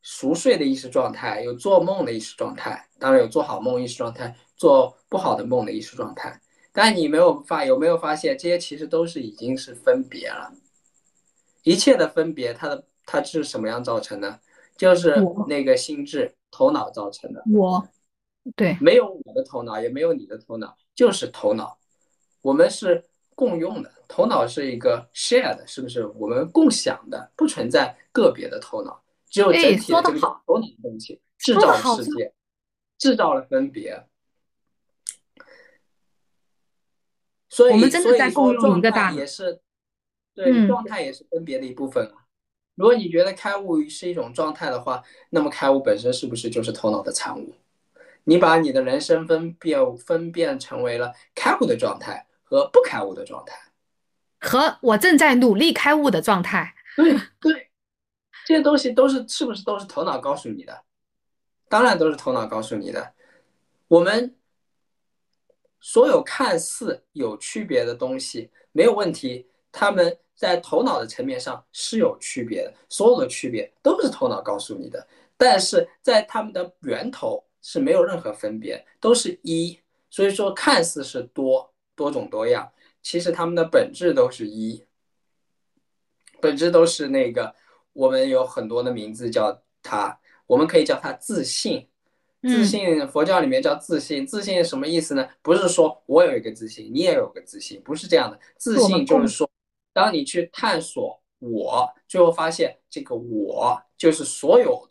[0.03, 6.41] 熟睡的意识状态，有做梦的意识状态，当然有做好梦意识状态，做不好的梦的意识状态。
[6.73, 10.53] 但你没有发有没有发现，这些其实都是已经是分别了。
[11.63, 14.39] 一切的分别，它的它是什么样造成的？
[14.77, 17.43] 就是那个心智、头脑造成的。
[17.55, 17.89] 我，
[18.57, 21.79] 对，没有我的头脑，也没有你的头脑，就是头脑。
[22.43, 23.05] 我们是
[23.35, 26.07] 共用的，头脑是一个 shared，，是不是？
[26.07, 32.33] 我们共享的，不存在个别的头脑，只有整体的这个头脑东西制造了世界，
[32.99, 34.07] 制造了分别。
[37.49, 39.61] 所以，所以说状态也是。
[40.35, 42.27] 对，状态也是分别的一部分啊。
[42.75, 47.55] 如果你觉得开悟是一种状态的话，那么开悟本身是不是就是头脑的产物？
[48.25, 53.57] 你把你的人生分辨分辨成为了开悟的状态和不开悟的状态，
[54.41, 56.75] 和我正在努力开悟的状态。
[56.97, 57.71] 对对，
[58.45, 60.83] 这些东西都是是不是都是头脑告诉你的？
[61.69, 63.13] 当然都是头脑告诉你的。
[63.89, 64.35] 我们
[65.81, 70.19] 所有看似有区别的东西没有问题，他们。
[70.37, 75.07] 在头脑的层面上是有区别的，所有的区别都是头脑告诉你的，
[75.37, 84.85] 但是在他们的源头是没有任何分别，都是一，所以说看似是多多种多样，其实它们的本质都是一，
[86.43, 87.55] 本质都是那个
[87.95, 91.89] 我们有很多的名字叫它，我们可以叫它自信，
[92.43, 95.27] 自信佛教里面叫自信，自信什么意思呢？
[95.41, 99.51] 不是说我有一个自信，你也有个自信，不是这样的，自信就是说。
[99.95, 104.91] 当你去探索我，最后发现这个我就是所有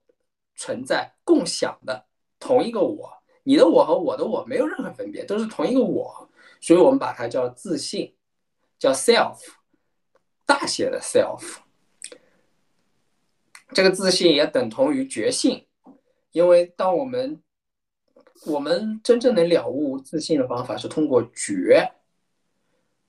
[0.56, 2.06] 存在共享的
[2.44, 3.10] 同一个我，
[3.44, 6.30] 你的我和我的我没有任何分别，都是同一个我，
[6.60, 8.14] 所以我们把它叫自信，
[8.78, 9.38] 叫 self，
[10.46, 11.60] 大写的 self。
[13.74, 15.66] 这个自信也等同于觉性，
[16.34, 17.42] 因为当我们
[18.46, 21.94] 我们真正能了悟自信的方法是通过觉。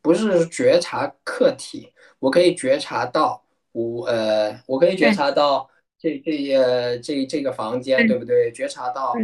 [0.01, 3.43] 不是觉察客体，我可以觉察到
[3.73, 5.67] 我呃，我可以觉察到
[6.05, 8.53] 这这呃这这个房间，对不对？
[8.53, 9.15] 觉察到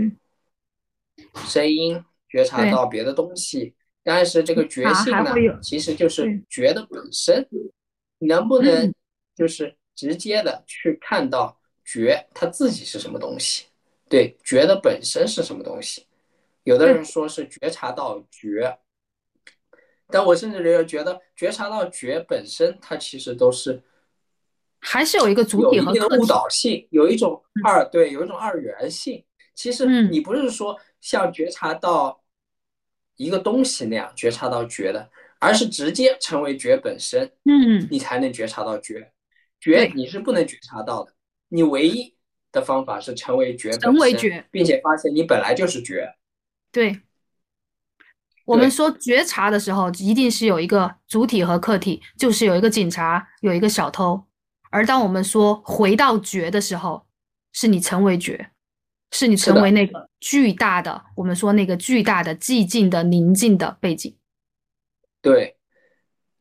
[1.47, 7.47] 声音，觉察到别的东西，但是这个觉性呢，其实就是觉的本身。
[8.23, 8.93] 能不能
[9.35, 13.65] 就是直接的去看到觉它自己是什么东西？
[14.11, 16.07] 对，觉的本身是什么东西？
[16.65, 18.79] 有的人说是觉察到觉。
[20.09, 23.83] 但我甚至觉得，觉得觉察到觉本身，它其实都是，
[24.81, 29.25] 还是有一个主体和的误导性，有一种二对，有一种二元性。
[29.55, 32.23] 其实你不是说像觉察到
[33.17, 39.13] 一个东西那样觉察到觉的，而是直接成为觉本身，嗯，你才能觉察到觉。
[39.61, 41.13] 觉你是不能觉察到的，
[41.49, 42.15] 你唯一
[42.51, 46.15] 的方法是成为觉成为觉，并且发现你本来就是觉。
[46.73, 47.01] 对。
[48.47, 54.25] 我们说觉察的时候，一定是有一个主体和客体，就是有一个警察，有一个小偷。
[54.71, 57.07] 而当我们说回到觉的时候，
[57.53, 58.51] 是你成为觉，
[59.11, 64.17] 是你成为那个巨大的，我们说那个巨大的寂静的宁静的背景。
[65.21, 65.59] 对，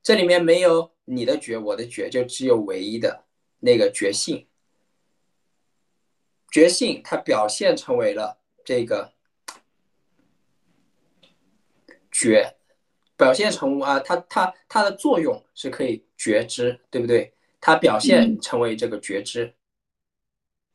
[0.01, 3.25] 这里面没有你的觉，我的觉，就只有唯一的
[3.59, 4.47] 那个觉性。
[6.51, 9.13] 觉性它表现成为了这个。
[12.11, 12.57] 觉
[13.15, 17.33] 表现成啊，它它它的作用是可以觉知，对不对？
[17.61, 19.53] 它表现成为这个觉知，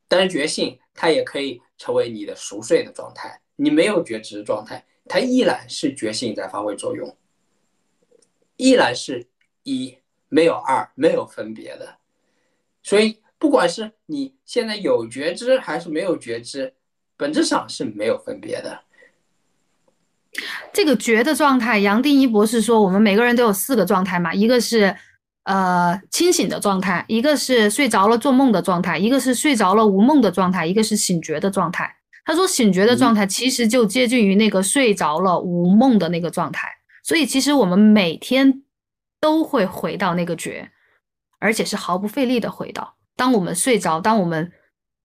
[0.07, 7.16] 但是觉性它也可以成为你的熟睡的状态，你没有觉知状态，它依然是觉性在发挥作用，
[8.57, 9.27] 依然是
[9.62, 9.97] 一
[10.29, 11.97] 没有二没有分别的，
[12.83, 16.75] 所以不管是你现在有觉知还是没有觉知，
[17.16, 18.83] 本质上是没有分别的。
[20.73, 24.97] 这个觉的状态，杨定一博士说，我们每个人都有四个状态嘛，一个是
[25.45, 31.95] 呃清醒的状态，一个是睡着了做梦的状态，一个是睡着了无梦的状态，一个是醒觉的状态。
[32.25, 36.69] 他说，醒觉的状态其实就接近于那个睡着了无梦的那个状态，
[37.03, 38.63] 所以其实我们每天
[39.21, 40.71] 都会回到那个觉，
[41.38, 42.97] 而且是毫不费力的回到。
[43.17, 44.51] 当我们睡着，当我们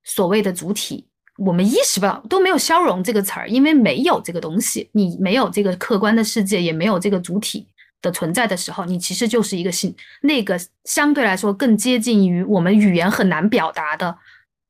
[0.03, 1.05] 所谓的主体。
[1.41, 7.65] 我们意识不到，都没有消融这个词儿，因为没有这个东西，你没有这个客观的世界，也没有这个主体
[8.01, 14.17] 的存在的时候，你其实就是一个醒，那个相对来说更接近于我们语言很难表达的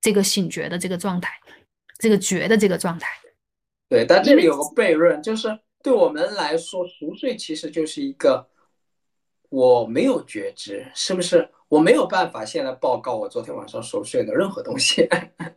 [0.01, 1.31] 这个醒觉的这个状态，
[1.97, 3.07] 这个觉的这个状态。
[3.87, 5.47] 对，但这里有个悖论，就是
[5.81, 8.47] 对我们来说，熟睡其实就是一个
[9.49, 11.49] 我没有觉知，是不是？
[11.67, 15.07] 我没有办法现在报告我昨天晚上熟睡的任何东西，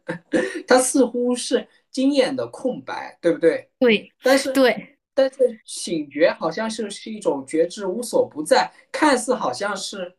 [0.68, 3.70] 它似乎是经验的空白，对不对？
[3.78, 10.16] 对，但是对，但是醒觉好像是是一种觉知无所不在，看似好像是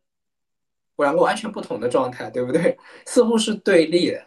[0.98, 2.78] 两个完全不同的状态，对不对？
[3.06, 4.26] 似乎是对立的，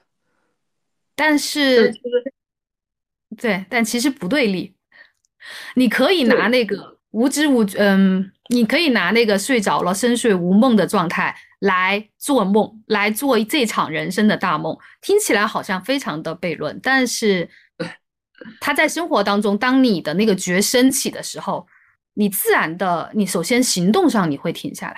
[1.14, 1.94] 但是
[3.38, 4.74] 对，但其实不对立。
[5.76, 14.76] 你可以拿那个无知无嗯，你可以拿那个睡着了、深睡无梦的状态来做梦，来做这场人生的大梦。
[15.00, 17.48] 听起来好像非常的悖论，但是
[18.60, 21.66] 他在生活当中，当你的那个觉升起的时候，
[22.14, 24.96] 你自然的，你首先行动上你会停下来，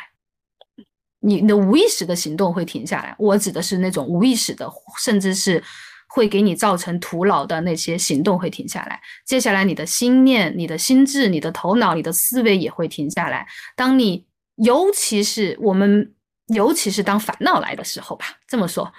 [1.21, 3.15] 你的无意识的行动会停下来。
[3.19, 5.63] 我指的是那种无意识的，甚至是。
[6.11, 13.47] 会给你造成徒劳的那些行动会停下来，接下来你的心念、你的心智、你的头脑、你的思维也会停下来。
[13.77, 14.27] 当你，
[14.57, 16.15] 尤其是我们，
[16.47, 18.91] 尤其是当烦恼来的时候吧，这么说，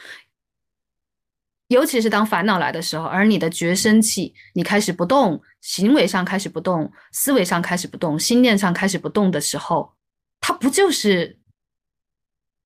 [1.70, 9.94] 尤其是当烦恼来的时候，而你的觉生气，你开始不动，行为上开始不动，思维上开始不动，心念上开始不动的时候，
[10.42, 11.40] 它不就是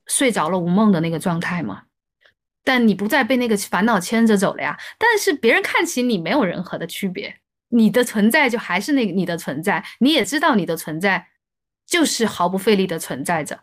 [0.07, 1.83] 睡着了无梦的那个状态吗？
[2.63, 4.79] 但你不再被那个烦恼牵着走了呀。
[4.97, 11.27] 但是别人看起你没有任何的区别，你的存在就还是那个你的存在，你也知道你的存在
[11.85, 13.59] 就是毫不费力的存在着。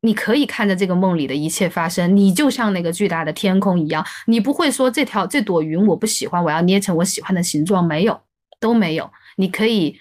[0.00, 8.20] 你可以看着这个梦里的一切发生，你就像那个巨大的天空一样，你不会说这条这朵云我不喜欢，我要捏成我喜欢的形状，没有，
[8.60, 9.10] 都没有。
[9.36, 9.98] 你可以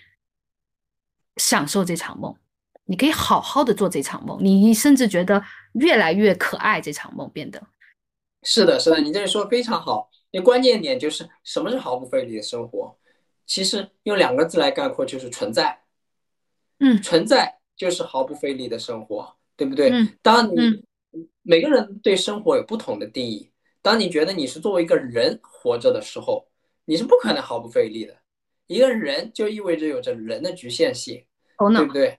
[1.38, 2.36] 享受这场梦，
[2.86, 5.44] 你可以好好的做这场梦，你甚至觉得
[5.74, 7.62] 越来越可爱，这场梦变得。
[8.44, 10.10] 是的，是的，你这里说的非常好。
[10.32, 12.98] 那关键点就是什么是毫不费力的生活？
[13.46, 15.80] 其实用两个字来概括就是存在。
[16.80, 19.90] 嗯，存在就是毫不费力的生活，对不对？
[19.90, 20.08] 嗯。
[20.22, 20.56] 当你
[21.42, 23.52] 每个人对生活有不同的定义。
[23.82, 26.48] 当你觉得你是作为一个人活着的时候，
[26.86, 28.16] 你是不可能毫不费力的。
[28.68, 31.22] 一个人就意味着有着人的局限性，
[31.76, 32.18] 对不对？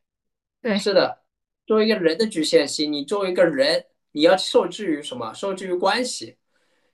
[0.61, 1.21] 对，是的。
[1.67, 3.85] 作为一个人的局限性，你作为一个人。
[4.13, 5.33] 你要受制于什么？
[5.35, 6.35] 受制于关系，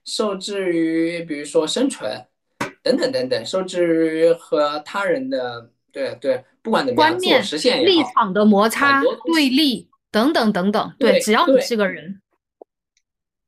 [0.03, 2.23] 受制于比如说生存，
[2.83, 9.01] 等等等等，受制于和他人的对对，不管怎么样，自实现立场的摩擦、
[9.33, 10.95] 对立等等等等。
[10.97, 12.21] 对，只要你是个人，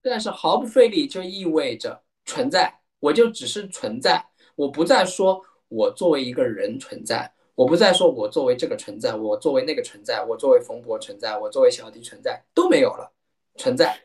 [0.01, 4.21] 但是毫不费力就意味着存在，我就只是存在，
[4.57, 13.13] 我不再说我作为一个人存在，我不再说我作为这个存在，我作为那个存在，我作为冯博存在，我作为小迪存在，都没有了。
[13.55, 14.01] 存在，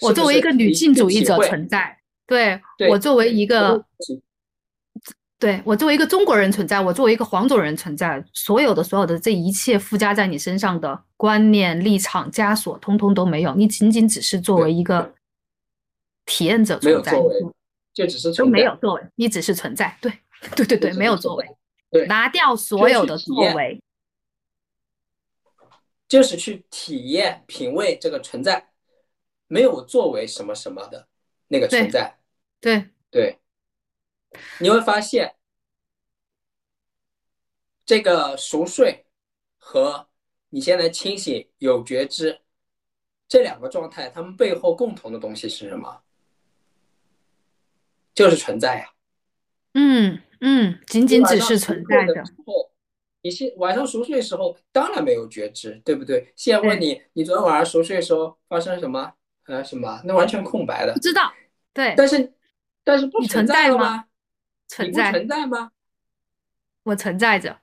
[0.00, 3.84] 我作为一个女性主义者存在，对我作为一个，
[5.38, 15.14] 对我作为一个中国人存在，我作为一个黄种人存在，所有的所有的这一切附加在你身上的观念、立场、枷锁，通通都没有，你仅仅只是作为一个
[16.24, 17.12] 体验者存在，
[17.92, 20.10] 就只是都没有作为，你只是存在，对，
[20.54, 21.46] 对对对，没有作为，
[21.90, 23.80] 对，拿掉所有的作为。
[26.08, 28.68] 就是去体验、品味这个存在，
[29.48, 31.08] 没有作为什么什么的
[31.48, 32.16] 那个存在，
[32.60, 33.38] 对对，
[34.60, 35.34] 你会发现，
[37.84, 39.06] 这个熟睡
[39.58, 40.08] 和
[40.50, 42.40] 你现在清醒有觉知
[43.28, 46.02] 这两个状态，它们背后共同的东西是什么？
[48.14, 48.92] 就是存在呀。
[49.74, 52.24] 嗯嗯，仅仅只是存在的。
[53.22, 56.32] 你现晚上熟睡的时候，当然没有觉知，对不对？
[56.36, 59.12] 现在问你，你昨天晚上熟睡的时候发生什么？
[59.46, 60.00] 呃，什么？
[60.04, 61.32] 那完全空白的，不知道。
[61.72, 62.32] 对，但是，
[62.84, 64.06] 但是不存在了吗？
[64.68, 65.72] 存在，存在吗？
[66.84, 67.60] 我存在着，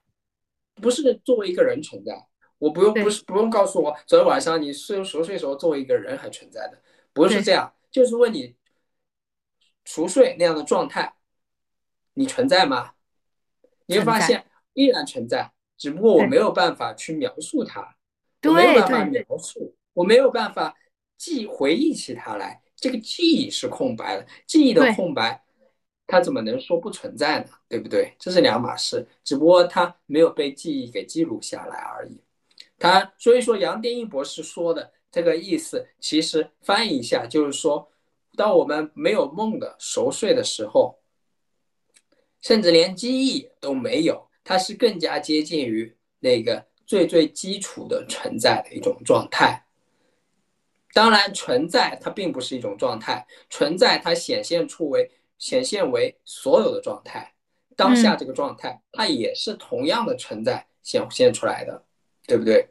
[0.75, 2.27] 不是作为一个人存在。
[2.57, 6.81] 我不用，不是不用告诉我，昨天晚上你睡熟睡的时候，作为一个人还存在的，
[7.13, 7.73] 不是这样。
[7.91, 8.55] 就是问你，
[9.85, 11.15] 熟睡那样的状态，
[12.13, 12.93] 你存在吗？
[13.85, 14.45] 你会发现。
[14.75, 17.95] 依然存在，只不过我没有办法去描述它，
[18.41, 20.75] 我没有办法描述，我没有办法
[21.15, 22.63] 记回忆起它来。
[22.75, 25.43] 这个记忆是空白的，记忆的空白，
[26.05, 27.45] 它怎么能说不存在呢？
[27.67, 28.13] 对不对？
[28.19, 32.21] 这是两码事，只不过它没有被记忆给记录下来而已。
[32.77, 37.89] 他所以说，杨定一博士说的这个意思，其实翻译一下就是说，
[38.35, 40.99] 当我们没有梦的熟睡的时候，
[42.41, 44.27] 甚至连记忆都没有。
[44.43, 49.65] 它是更加接近于那个最最基础的存在的一种状态。
[50.93, 57.33] 当然，存在它并不是一种状态，存在它显现出为显现为所有的状态。
[57.75, 61.83] 当下这个状态，它也是同样的存在显现出来的，
[62.27, 62.69] 对不对？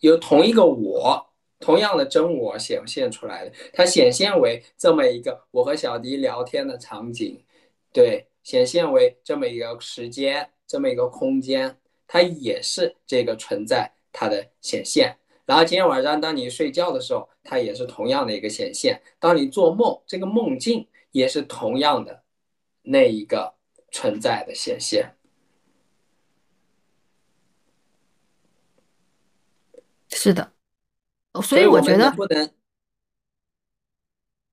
[0.00, 1.26] 有同一个我，
[1.60, 7.42] 同样的真我显现出来的，它显现为这么一个我和小迪聊天的场景，
[7.90, 15.16] 对，显现为这么一个时间，这么一个空间，它也是这个存在它的显现。
[15.46, 22.24] 然后今天晚上当你睡觉的时候，它也是同样的一个显现；当你做梦，这个梦境也是同样的
[22.82, 23.54] 那一个
[23.92, 25.14] 存在的显现。
[30.10, 30.52] 是的，
[31.40, 32.50] 所以我觉得不能。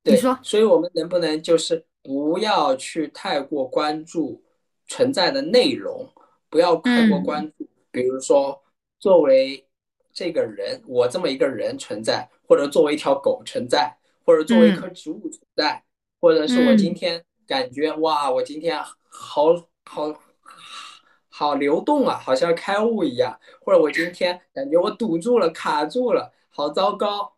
[0.04, 4.44] 你说，所以我们能不能就是不要去太过关注
[4.86, 6.08] 存在的内容，
[6.48, 8.64] 不要太过关注，比如说
[9.00, 9.68] 作为
[10.14, 15.84] 这个人，我这么一个人存在，或者作为一条狗存在，或者作为一棵植物存在，
[16.22, 19.54] 或者是我今天感觉哇，我今天好
[19.84, 20.22] 好。
[21.34, 27.34] 好流动啊，好像开悟一样，或者我今天感觉我堵住了、卡住了，好糟糕。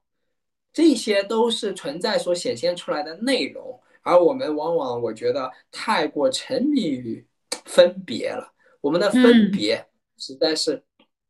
[0.74, 7.26] 这些都是存在所显现出来的内容，而我们往往我觉得太过沉迷于
[7.64, 10.84] 分别了，我们的分别实在是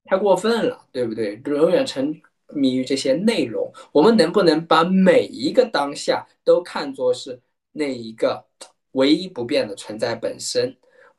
[0.06, 1.40] 太过分了，对不对？
[1.46, 2.20] 永远沉
[2.56, 7.40] 迷于这些内容，我们能不能把每一个当下都看作是
[7.72, 8.46] 那一个
[8.92, 10.76] 唯一不变的存在本身？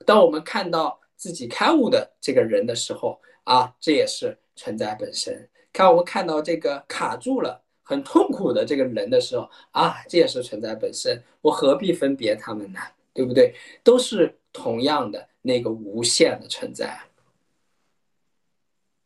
[0.07, 1.01] 当我们看到。
[1.17, 5.49] 自己开悟的这个人的时候啊，这也是存在本身。
[5.73, 11.19] 看我们看到这个卡住了、很痛苦的这个人的时候啊，这也是存在本身。
[11.41, 12.81] 我何必分别他们呢？
[13.15, 13.55] 对不对？
[13.83, 17.01] 都是同样的那个无限的存在。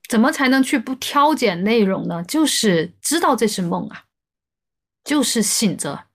[0.09, 2.25] 怎么才能去不挑拣内容呢？
[2.25, 4.05] 就是知道这是梦啊，
[5.05, 6.07] 就是醒着，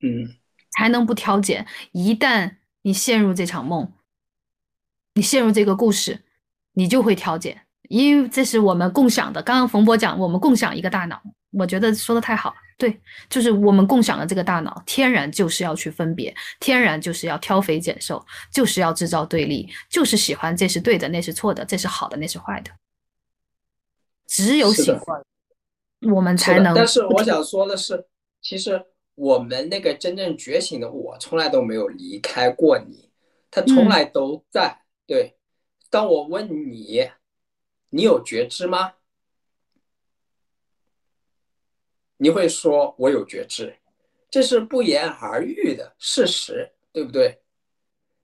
[0.00, 0.36] 嗯，
[0.70, 1.66] 才能不挑拣。
[1.90, 3.92] 一旦你陷入这场梦。
[5.14, 6.22] 你陷入这个故事，
[6.72, 9.42] 你就会挑拣，因为这是我们共享的。
[9.42, 12.54] 刚刚冯博讲，我们共享一个大脑，我觉得说的太好。
[12.78, 12.98] 对，
[13.28, 22.70] 就是我们共享的这个大脑，天然就是要去分别，天然就是要挑肥拣瘦，就是要制造对立，就是喜欢这是对的，那是错的，这是好的，那是坏的。
[24.32, 25.22] 只有喜欢，
[26.10, 26.74] 我们才能。
[26.74, 28.06] 但是我想说的是，
[28.40, 28.82] 其实
[29.14, 33.10] 我们那个真正觉醒的我，从来都没有离开过你，
[33.50, 34.84] 他从来都在。
[35.06, 35.36] 对，
[35.90, 37.10] 当我问你，
[37.90, 38.94] 你有觉知吗？
[42.16, 43.76] 你会说我有觉知，
[44.30, 47.42] 这是不言而喻的事实，对不对？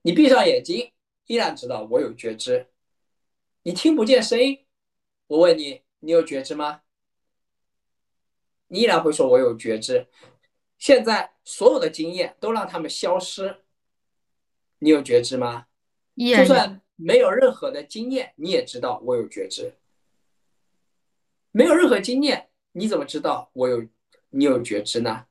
[0.01, 0.91] 你闭上眼睛，
[1.27, 2.65] 依然知道我有觉知。
[3.61, 4.65] 你听不见声音，
[5.27, 6.81] 我问你，你有觉知吗？
[8.67, 10.07] 你依然会说我有觉知。
[10.77, 13.63] 现在所有的经验都让他们消失，
[14.79, 15.67] 你有觉知吗？
[16.15, 19.73] 就算没有任何的经验，你也知道我有觉知。
[21.51, 23.85] 没有任何经验，你怎么知道我有
[24.29, 25.25] 你有觉知呢？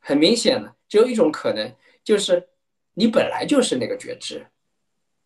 [0.00, 2.50] 很明显的，只有一种可能，就是
[2.92, 4.46] 你本来就是那个觉知，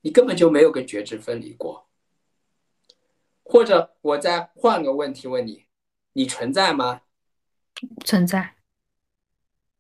[0.03, 1.88] 你根本就没有跟觉知分离过。
[3.49, 5.65] 或者我再换个问题问你：
[6.13, 7.01] 你存在吗？
[8.05, 8.55] 存在，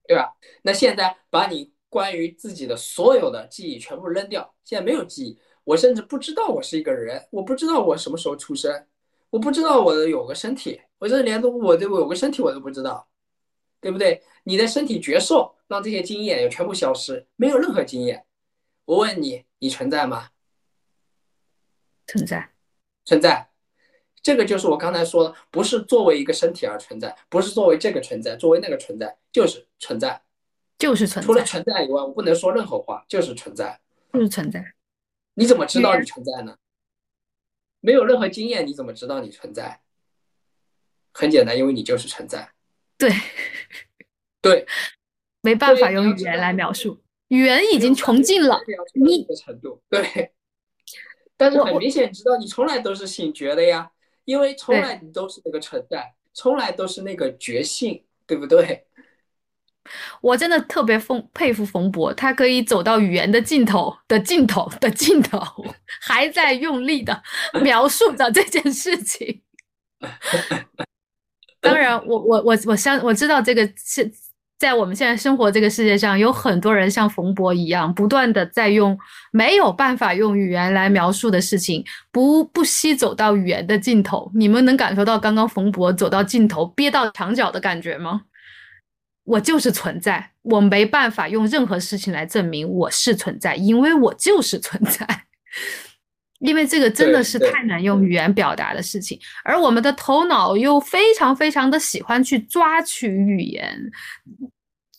[0.07, 0.35] 对吧？
[0.63, 1.73] 那现在把你。
[1.91, 8.87] 关于自己的所有的记忆全部扔掉，现在没有记忆，我甚至不知道我是一个人，我不知道我什么时候出生，
[9.31, 13.09] 我不知道我的有个身体，我甚至连我都有个身体我都不知道，
[13.81, 14.23] 对不对？
[14.45, 18.27] 你的身体绝受，让这些经验也全部消失，没有任何经验。
[18.85, 20.29] 我问你，你存在吗？
[22.07, 22.53] 存在，
[23.07, 23.48] 存在。
[24.29, 30.21] 这个就是我刚才说的，不是作为一个身体而存在，不是作为这个存在，作为那个存在，就是存在。
[30.77, 33.81] 就是存在，除了存在以外，我不能说任何话，就是存在，
[34.13, 34.75] 就是存在。
[35.33, 36.59] 你怎么知道你存在呢？
[37.81, 39.81] 没有任何经验，你怎么知道你存在？
[41.15, 42.51] 很简单，因为你就是存在。
[42.99, 43.11] 对，
[44.43, 44.67] 对，
[45.41, 48.61] 没办法用语言来描述，语言已经穷尽了
[48.93, 49.81] 你的程度。
[49.89, 50.35] 对，
[51.39, 53.91] 但是很明显，知道你从来都是醒觉的呀，
[54.29, 58.85] 因为从来你都是那个存在，从来都是那个觉性，对不对？
[60.21, 65.41] 我真的特别奉佩服冯博，他可以走到语言的尽头的尽头的尽头，
[66.03, 67.23] 还在用力的
[67.65, 69.41] 描述着这件事情。
[71.63, 74.13] 当然，我我我我相我知道这个是
[74.59, 78.99] 在我们现在生活这个世界上，有很多人像冯博一样，不断的在用
[79.31, 84.31] 没有办法用语言来描述的事情，不不惜走到语言的尽头。
[84.35, 88.23] 你们能感受到刚刚冯博走到尽头憋到墙角的感觉吗？
[89.23, 95.07] 我就是存在，我没办法用任何事情来证明我是存在，因为我就是存在。
[96.41, 103.91] 因为这个真的是太难用语言表达的事情，而我们的头脑又非常非常的喜欢去抓取语言。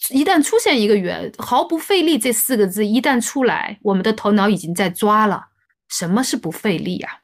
[0.10, 5.48] 一旦出现一个语毫不费力这四个字一旦出来，我们的头脑已经在抓了。
[5.88, 7.22] 什么是不费力呀？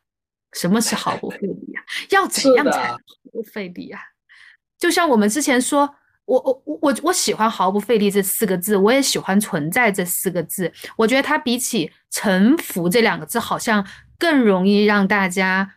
[0.53, 1.81] 什么是毫不费力呀？
[2.11, 2.95] 要怎样才
[3.31, 3.99] 不费力呀？
[4.79, 5.95] 就像我们之前说。
[6.27, 10.73] 我我我我我喜欢毫不费力这四个字，我也喜欢存在这四个字。
[10.97, 13.85] 我觉得它比起臣服这两个字，好像
[14.17, 15.73] 更容易让大家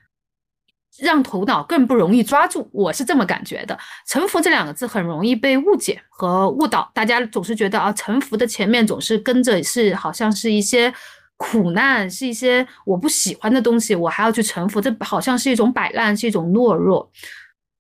[0.99, 2.69] 让头脑更不容易抓住。
[2.73, 3.79] 我是这么感觉的。
[4.07, 10.93] 臣服这两个字很容易被误解和误导，大家总是觉得啊，臣服的前面总是跟着是好像是一些
[11.37, 17.11] 苦难，是一些我不喜欢的东西，我还要去臣服，这好像是一种摆烂，是一种懦弱。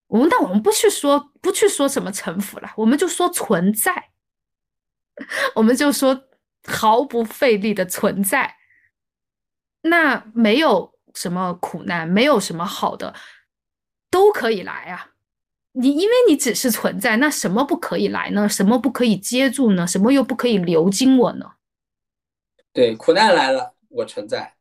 [0.06, 4.10] 我们但我们不去说不去说什么臣服了，我们就说存在，
[5.56, 6.22] 我们就说
[6.66, 8.54] 毫不费力的存在。
[9.82, 13.14] 那没有什么苦难，没有什么好的，
[14.10, 15.12] 都可以来啊。
[15.72, 18.48] 你因为你只是存在，那什么不可以来呢？
[18.48, 19.86] 什么不可以接住呢？
[19.86, 21.52] 什么又不可以流经我呢？
[22.72, 24.54] 对，苦难来了，我存在。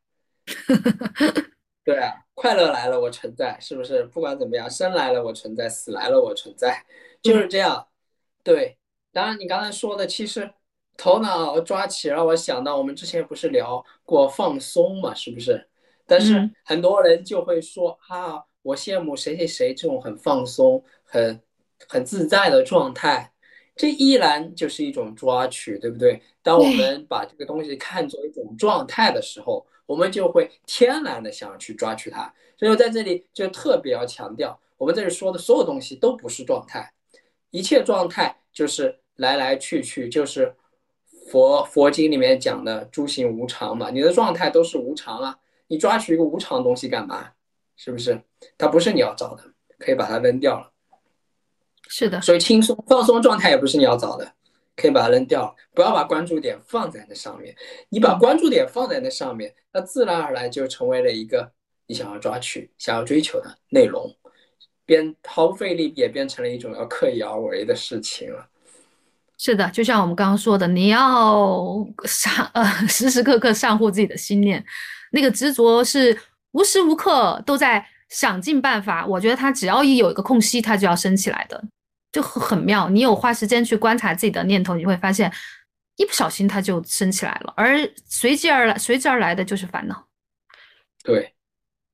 [1.83, 4.03] 对啊，快乐来了我存在，是不是？
[4.03, 6.85] 不管怎么样，生来了我存在，死来了我存在，
[7.21, 7.87] 就是这样。
[8.43, 8.77] 对，
[9.11, 10.53] 当然你刚才说的，其实
[10.97, 15.69] 头脑抓起让我想到，我们之前不是聊过放松嘛，是不是？
[16.05, 21.41] 但是很多人就会说啊，我羡慕谁谁谁这种很放松、很
[21.87, 23.31] 很自在的状态，
[23.75, 26.21] 这依然就是一种抓取，对不对？
[26.41, 29.65] 当我们把这个东西看作一种状态的时候。
[29.87, 32.23] 我们就会天然的想要去抓取它，
[32.59, 36.91] 所以我在这里就特别要强调，我们这里说的所有东西都不是状态，
[37.51, 40.53] 一切状态就是来来去去，就是
[41.29, 43.89] 佛佛经里面讲的诸行无常嘛。
[43.89, 47.29] 你的状态都是无常啊，你抓取一个无常的东西干嘛？
[47.75, 48.19] 是不是？
[48.57, 49.43] 它不是你要找的，
[49.77, 50.71] 可以把它扔掉了。
[51.87, 54.33] 是的，所以轻松放松状态也不是你要找的。
[54.75, 57.55] 可以把它扔掉，不要把关注点放在那上面。
[57.89, 61.51] 你把关注点放在那上面，那自然而然就成为了一个
[61.87, 64.15] 你想要抓取、想要追求的内容，
[64.85, 68.47] 变毫不费力，也变成了一种要刻意而为的事情了。
[69.37, 74.63] 是的，就像我们刚刚说的，你要上呃时时刻刻上护自己的心念，
[75.11, 76.17] 那个执着是
[76.51, 79.05] 无时无刻都在想尽办法。
[79.05, 81.63] 我觉得他只要一有一个空隙，他就要升起来的。
[82.11, 85.31] 就很妙，你有花时间去观察自己的念头，你会发现，
[85.97, 87.77] 一不小心它就升起来了，而
[88.07, 90.07] 随即而来、随之而来的就是烦恼。
[91.03, 91.35] 对，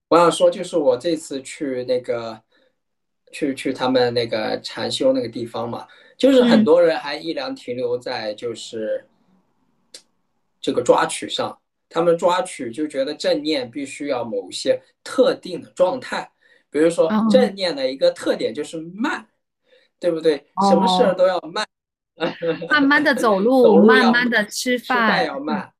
[0.07, 2.41] 我想说，就是我这次去那个，
[3.33, 5.85] 去去他们那个禅修那个地方嘛，
[6.17, 9.05] 就是很多人还依然停留在就是
[10.59, 11.59] 这个抓取上，
[11.89, 16.31] 他们抓取就觉得正念必须要某些特定的状态，
[16.69, 19.27] 比如说正念的一个特点就是慢。
[19.99, 20.35] 对不对？
[20.69, 21.65] 什么事儿都要慢，
[22.69, 25.71] 慢慢的走路，慢慢的吃饭吃饭要慢。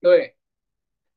[0.00, 0.34] 对。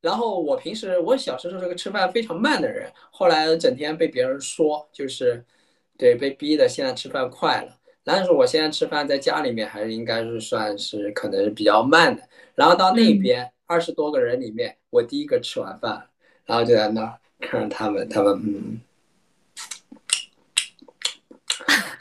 [0.02, 5.42] 然后我平时我小时候是个吃饭非常慢的人，后来整天被别人说，就是
[5.96, 7.79] 对被逼的，现在吃饭快了。
[8.12, 12.20] 但是我现在吃饭在家里面还是应该是算是可能比较慢的。
[12.56, 16.08] 然后到那边二十多个人里面，我第一个吃完饭，
[16.44, 18.80] 然后就在那儿看着他们，他们嗯。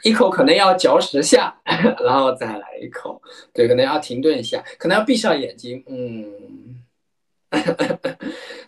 [0.02, 1.54] 一口可能要嚼十下，
[2.04, 3.22] 然后再来一口，
[3.54, 6.82] 对，可能要停顿一下，可能要闭上眼睛，嗯，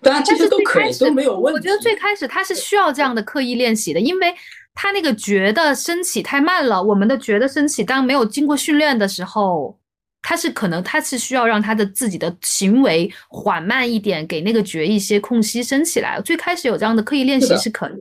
[0.01, 1.57] 大家其实都可以，都没有问题。
[1.57, 4.35] 我觉得最开始他是需要这样的刻意练习的，因为
[4.73, 6.81] 他那个觉的升起太慢了。
[6.81, 9.79] 我们的觉的升起，当没有经过训练的时候，
[10.21, 16.21] 他是可能他是需要让他的自己的行为缓慢一点，给那个觉一些空隙升起来。
[16.21, 17.93] 最开始有这样的刻意练习是可以。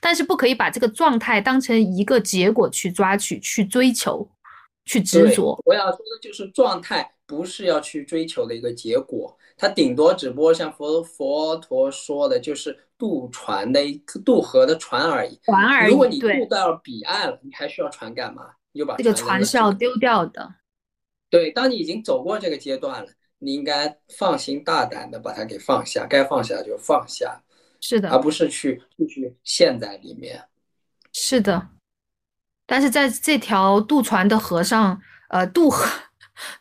[0.00, 4.28] 但是不可以把这个状态当成一个结果去抓取、去追求、
[4.84, 5.60] 去执着。
[5.64, 15.36] 我要说的就是状态不是要去追求的一个结果，它顶多只不过像佛佛陀说的，就是渡船的一渡河的船而已。
[15.42, 15.90] 船而已。
[15.90, 18.44] 如果你渡到彼岸了，你还需要船干嘛？
[18.70, 20.54] 你就把这个船是要丢掉的。
[21.28, 27.42] 对，当你已经走过这个阶段了，你应该放心大胆的把它给放下，该放下就放下。
[27.80, 30.40] 是的，而不是去继续陷在里面。
[31.12, 31.70] 是的，
[32.66, 35.84] 但是在这条渡船的河上，呃，渡河、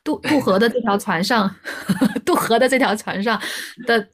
[0.04, 1.56] 渡渡河的这条船上，
[2.26, 3.39] 渡河的这条船上
[3.86, 4.10] 的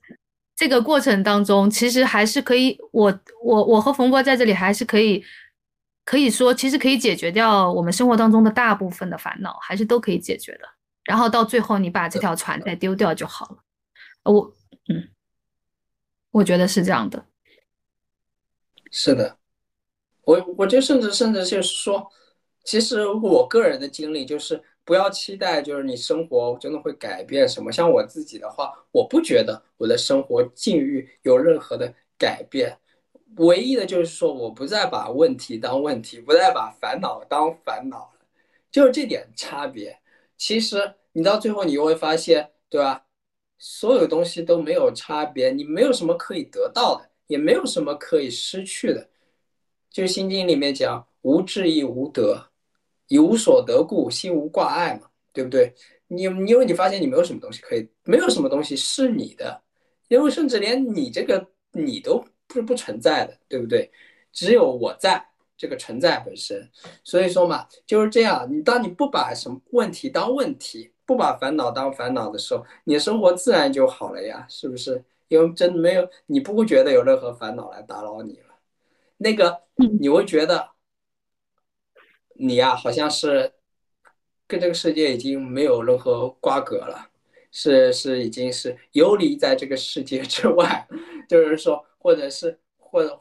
[0.57, 5.23] 这个过程当中，其实还是可以，我我我和冯波在这里还是可以
[6.03, 10.61] 可以说，其实可以解决掉我们生活当中的大部分的烦恼，还是都可以解决的。
[11.03, 13.57] 然后到最后，你把这条船再丢掉就好了。
[14.23, 14.51] 我，
[14.89, 15.09] 嗯，
[16.31, 17.23] 我觉得是这样的。
[18.89, 19.37] 是的，
[20.23, 22.11] 我我就甚至甚至就是说，
[22.63, 27.69] 其实我个人的经历就是，不要期待就是你生活真的会改变什么。
[27.69, 32.77] 像我自己的话，我不觉得我的生活境遇有任何的改变，
[33.35, 38.13] 唯一的就是说，我不再把问题当问题，不再把烦恼当烦恼，
[38.71, 39.99] 就是这点差别。
[40.37, 43.03] 其实你到最后你又会发现，对吧？
[43.57, 49.09] 所有东西都没有差别，你没有什么可以得到的，也没有什么可以失去的。
[49.89, 52.51] 就是《心经》里面讲“无智亦无得，
[53.07, 55.73] 以无所得故，心无挂碍”嘛，对不对？
[56.07, 59.61] 你因为你发现你没有什么东西可以，没有什么东西是你的，
[60.07, 63.91] 因为甚至连你这个你都不是不存在的，对不对？
[64.31, 65.23] 只有我在。
[65.59, 66.69] 这个存在本身，
[67.03, 68.47] 所以说嘛，就是这样。
[68.47, 75.03] 你当你不把什么问题当问题，不把烦恼当烦恼的时候，你的生活自然就好了呀，是不是？
[75.29, 78.53] 因为真的没有，你不会觉得有任何烦恼来打扰你了。
[79.17, 79.59] 那个，
[79.99, 80.69] 你会觉得
[82.39, 83.53] 你呀，好像是
[84.47, 87.09] 跟这个世界已经没有任何瓜葛了，
[87.51, 90.87] 是是已经是游离在这个世界之外，
[91.27, 93.19] 就是说，或者是或者。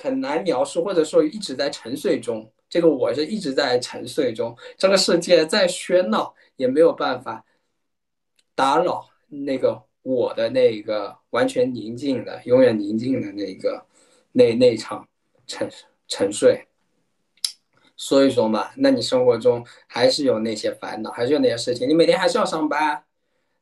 [0.00, 2.48] 很难描述，或者说一直在沉睡中。
[2.70, 4.56] 这个我是一直在沉睡中。
[4.76, 7.44] 这个世界再喧闹，也没有办法
[8.54, 13.84] 打扰那个我的那个完全宁静的、永远宁静的那个
[14.30, 15.08] 那那场
[15.48, 15.68] 沉
[16.06, 16.67] 沉睡。
[17.98, 21.86] 所以说嘛，那你生活中还是有那些烦恼，还是有那些事情。
[21.86, 23.02] 你每天还是要上班，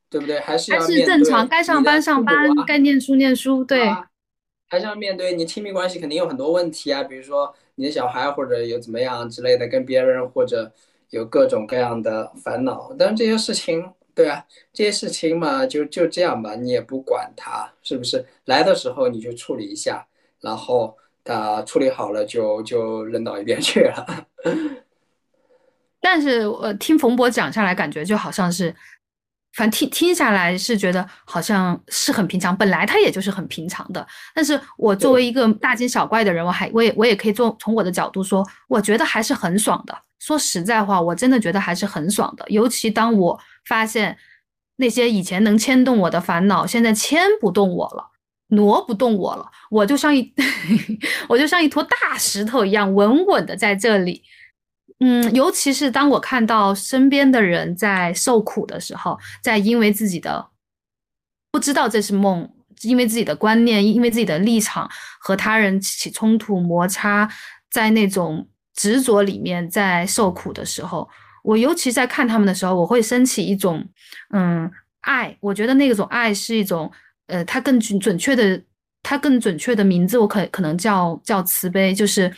[0.09, 0.39] 对不对？
[0.39, 3.91] 还是要还是正常，该上班上班，该念书念书，对。
[4.69, 10.71] 还是要面对你亲密关系肯定有很多问题啊，比如说你的小孩或者有怎么样之类的，跟别人或者
[11.11, 12.93] 有各种各样的烦恼。
[12.99, 18.27] 但是这些事情，对啊，这些事情嘛，就就这样吧，你也不管它，是不是？
[18.47, 20.05] 来的时候你就处理一下，
[20.41, 20.97] 然后
[21.27, 24.27] 他处理好了就就扔到一边去了。
[26.01, 28.75] 但是我听冯博讲下来，感觉就好像是。
[29.55, 34.07] 反正听听下来是觉得好像是很平常，本来他也就是很平常的。
[34.35, 39.97] 但是我作为一个大惊小怪的人，我还我也我也可以做从我的角度说，我觉得还是很爽的。
[40.19, 42.45] 说实在话，我真的觉得还是很爽的。
[42.51, 44.19] 尤其当我发现
[44.77, 48.11] 那些以前能牵动我的烦恼，现在牵不动我了，
[48.49, 50.33] 挪不动我了，我就像一
[51.29, 54.23] 我就像一坨大石头一样，稳稳的在这里。
[55.01, 60.49] 嗯，尤其是当我看到身边的人在受苦的时候，在因为自己的
[61.51, 62.51] 不知道这是梦，
[62.83, 64.89] 因为自己的观念，因为自己的立场
[65.21, 67.29] 和他人起冲突摩擦，
[67.71, 71.07] 在那种执着里面在受苦的时候，
[71.43, 73.87] 我尤其在看他们的时候，我会升起一种
[74.33, 74.71] 嗯
[75.03, 75.37] 爱。
[75.41, 76.91] 我觉得那种爱是一种
[77.27, 78.63] 呃，它更准准确的，
[79.03, 82.35] 它更准确的名字，我可可能叫叫慈悲，就是。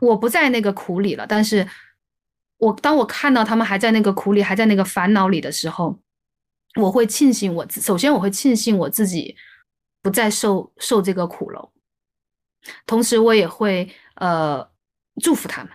[0.00, 1.64] 我不在那个苦里了，但是
[2.58, 5.96] 我当我看到他们还在那个苦里，还在那个烦恼里的时候，
[6.74, 9.36] 我会庆幸我首先我会庆幸我自己
[10.02, 11.70] 不再受受这个苦了，
[12.84, 14.68] 同时我也会呃
[15.22, 15.72] 祝福他们。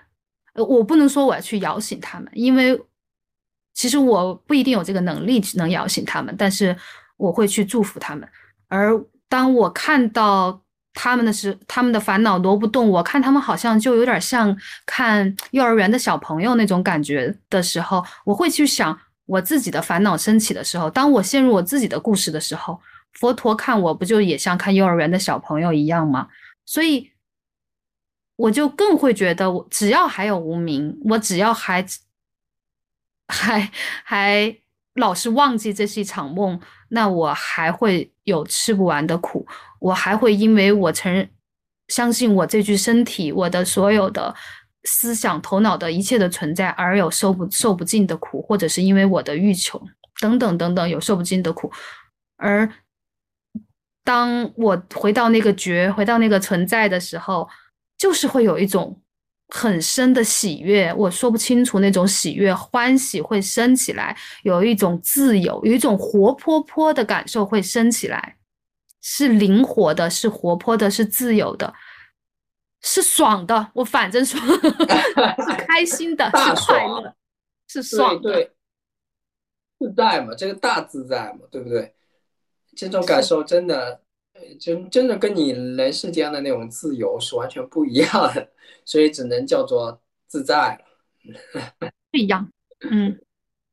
[0.55, 2.77] 呃，我不能说我要去摇醒他们，因为
[3.73, 6.75] 其实我不一定有这个能力能摇醒他们，但是
[7.17, 8.27] 我会去祝福他们。
[8.67, 8.97] 而
[9.27, 10.61] 当我看到。
[10.99, 22.81] 他们的是他们的烦恼挪不动，我看他们好像就有点像看幼儿园的小朋友那种感觉的时候，我会去想我自己的烦恼升起的时候，当我陷入我自己的故事的时候，
[23.13, 26.29] 佛陀看我不就也像看幼儿园的小朋友一样吗？
[26.65, 27.11] 所以
[28.35, 31.85] 我就更会觉得，我只要还有无名，我只要还
[33.27, 33.71] 还
[34.03, 34.57] 还
[34.95, 36.59] 老是忘记这是一场梦，
[36.89, 39.45] 那我还会有吃不完的苦。
[39.79, 41.29] 我还会因为我承认、
[41.87, 44.33] 相信我这具身体、我的所有的
[44.83, 49.81] 思想、头脑的一切的存在，而有受不受不尽的苦，或者是因为我的欲求
[50.19, 51.71] 等等等等有受不尽的苦。
[52.37, 52.69] 而
[54.03, 57.47] 当我回到那个觉、回到那个存在的时候，
[57.97, 58.99] 就是会有一种
[59.49, 68.35] 很深的喜悦，我说不清楚那种喜悦、欢喜会升起来，有一种自由，有一种活泼泼的感受会升起来。
[68.99, 71.73] 是灵活的，是活泼的，是自由的，
[72.81, 73.71] 是爽的。
[73.73, 77.15] 我反正说， 是开心的，是快乐，
[77.69, 78.51] 是爽的，
[79.79, 81.93] 自在嘛，这个大自在嘛，对不对？
[82.75, 84.01] 这种感受真的
[84.59, 88.49] 真真的跟你人世间的那种自由是完全不一样的，
[88.85, 91.89] 所以只能叫做自在了。
[92.11, 92.49] 不一样，
[92.89, 93.19] 嗯，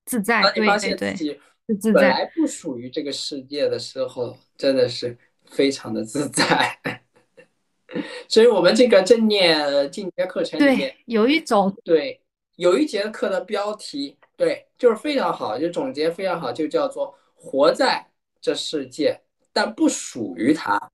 [0.05, 1.39] 自在，当你发现自己
[1.69, 2.01] 是自在。
[2.01, 6.79] 本来不属于这个世界的时候，真的是非常的自在。
[8.29, 12.21] 所以，我们这个正念进阶课程里面对，，有一种对，
[12.57, 18.11] 有一节课的标题，对，就是非常好，就总结非常好，就叫做“活在
[18.41, 19.21] 这世界，
[19.55, 20.91] 但不属于他”。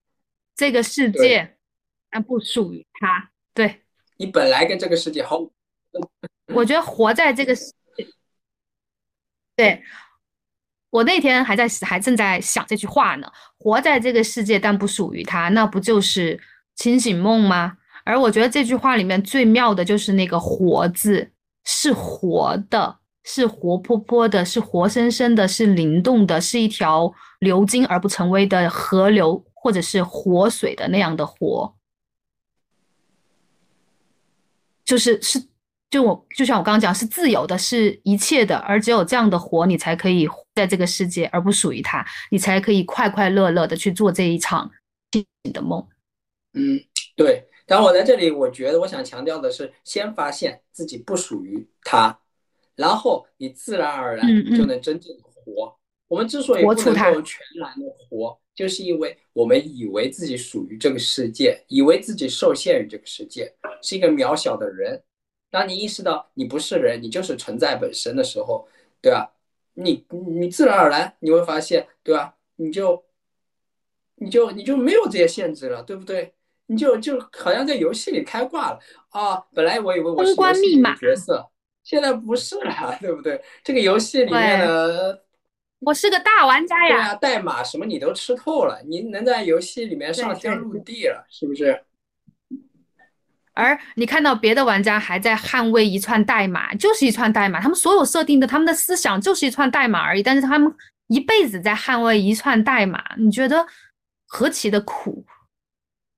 [0.55, 1.57] 这个世界，
[2.09, 3.31] 但不属于他。
[3.53, 3.81] 对，
[4.15, 5.51] 你本来跟这个世界毫无
[6.53, 8.07] 我觉得活在这个世界，
[9.55, 9.83] 对，
[10.89, 16.39] 我那天还在还正在想这句话呢，活在这个世界，但不属于他，那不就是
[16.75, 17.77] 清醒梦吗？
[18.03, 21.31] 而我觉得这句话里面最妙的就是那个“活”字，
[21.63, 31.75] 是活的，是活泼泼的，是活生生的，是灵动的，是一条流经而不成为的河流，或者是活水的那样的活。
[34.83, 35.41] 就是是，
[35.89, 44.69] 就我就像我刚刚讲，是自由的，是一切的，而只有这样的活，你才可以在这个世界，而不属于它，你才可以快快乐乐的去做这一场
[45.11, 45.87] 清醒的梦。
[46.53, 46.79] 嗯，
[47.15, 47.47] 对。
[47.65, 52.19] 但我在这里，我觉得我想强调的是，先发现自己不属于它，
[52.81, 55.77] 然后你自然而然嗯嗯就能真正的活。
[56.07, 65.01] 我们之所以不能够全然的活，就是因为我们以为自己属于这个世界，以为自己受限于这个世界，是一个渺小的人。
[65.49, 68.67] 当你意识到你不是人，你就是存在本身的时候，
[69.01, 69.31] 对吧？
[69.75, 70.05] 你
[70.39, 72.35] 你自然而然你会发现，对吧？
[72.57, 73.05] 你就
[74.15, 76.33] 你就你就没有这些限制了，对不对？
[76.67, 78.79] 你就就好像在游戏里开挂了
[79.09, 79.39] 啊！
[79.53, 81.49] 本来我以为我是通关游戏里的密码角色，
[81.83, 83.41] 现在不是了， 对不对？
[83.63, 85.23] 这个游戏里面的
[85.79, 91.83] 我是个大玩家呀，对啊，代码什么你都吃透了，你能在游戏里面上天入地了，是不是？
[93.53, 100.73] 而你看到别的玩家还在捍卫一串代码，就是一串代码，他们所有设定的，他们的思想就是一串代码而已，但是他们
[101.07, 103.65] 一辈子在捍卫一串代码，你觉得
[104.25, 105.25] 何其的苦？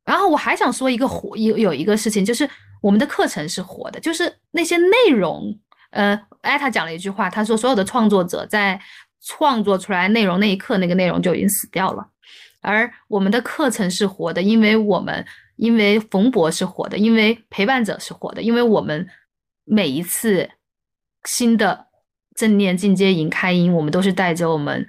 [0.05, 2.47] 然后我还想说一个活有有一个事情，就是
[2.83, 5.57] 我们的课程是活的，就是那些内容，
[5.91, 8.77] 呃，艾塔讲了一句话，他说所有的创作者在
[9.21, 12.05] 创作出来内容那一刻，那个内容就已经死掉了，
[12.59, 15.25] 而我们的课程是活的，因为我们
[15.55, 19.07] 因为冯博是活的，因为陪伴者是活的，因为我们
[19.63, 20.49] 每一次
[21.23, 21.87] 新的
[22.35, 24.85] 正念进阶营开营，我们都是带着我们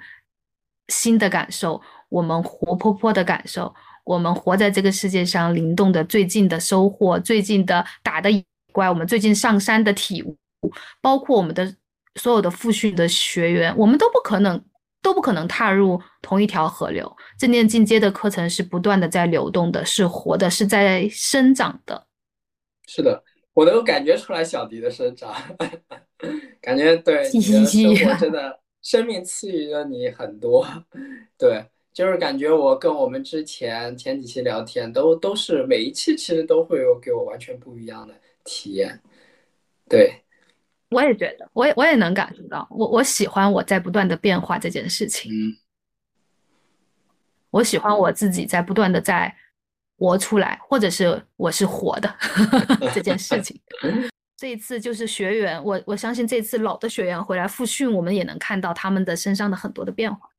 [0.89, 3.73] 新的感受，我们活泼泼的感受。
[4.05, 8.41] 我们活在这个世界上，灵动的最近的收获，最近的打的野
[8.71, 10.37] 怪，我们最近上山的体悟，
[11.01, 11.75] 包括我们的
[12.15, 14.63] 所有的复训的学员，我们都不可能
[15.01, 17.17] 都不可能踏入同一条河流。
[17.39, 22.05] 正念进阶的课程是不断的在流动的，是活的，是在生长的。
[22.87, 25.33] 是的，我能感觉出来小迪的生长，
[26.61, 30.63] 感觉对你的生活真的生命赐予了你很多，
[31.39, 31.65] 对。
[31.95, 38.99] 就是感觉我跟我们之前前几期聊天都都是每一期其实都会有给我完全不一样的体验，
[39.87, 40.21] 对，
[40.89, 45.55] 我也觉得，我也我也能感受到，我我喜欢我在不断的变化这件事情，嗯，
[47.49, 49.33] 我喜欢我自己在不断的在
[49.97, 52.13] 活出来，或者是我是活的
[52.93, 53.57] 这件事情。
[54.35, 60.29] 这一次就是学员，我我相信这次老的学员回来复训，我们也能看到他们的身上的很多的变化。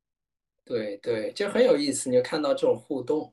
[0.66, 3.32] 对对，就很有意思，你就看到这种互动。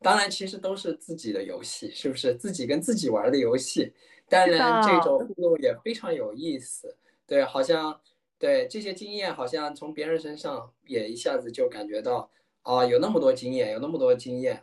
[0.00, 2.32] 当然，其实都是自己的游戏，是不是？
[2.36, 3.92] 自己跟自己玩的游戏。
[4.28, 6.96] 当然，这种互动也非常有意思。
[7.26, 8.00] 对，好像
[8.38, 12.30] 对这些经验，好像从别人身上也一下子就感觉到
[12.62, 14.62] 啊，有那么多经验，有那么多经验，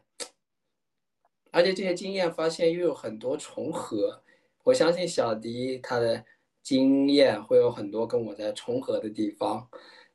[1.51, 4.23] 而且这些经验发现又有很多重合。
[4.63, 6.23] 我相信小迪他的
[6.63, 9.67] 经验会有很多跟我在重合的地方，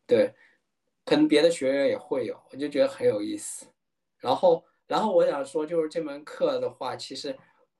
[0.06, 0.32] 对。
[1.04, 3.66] 可能别的学员也会有，我就觉得很有意思。
[4.18, 7.36] 然后，然后我想说，就是这门课的话，其实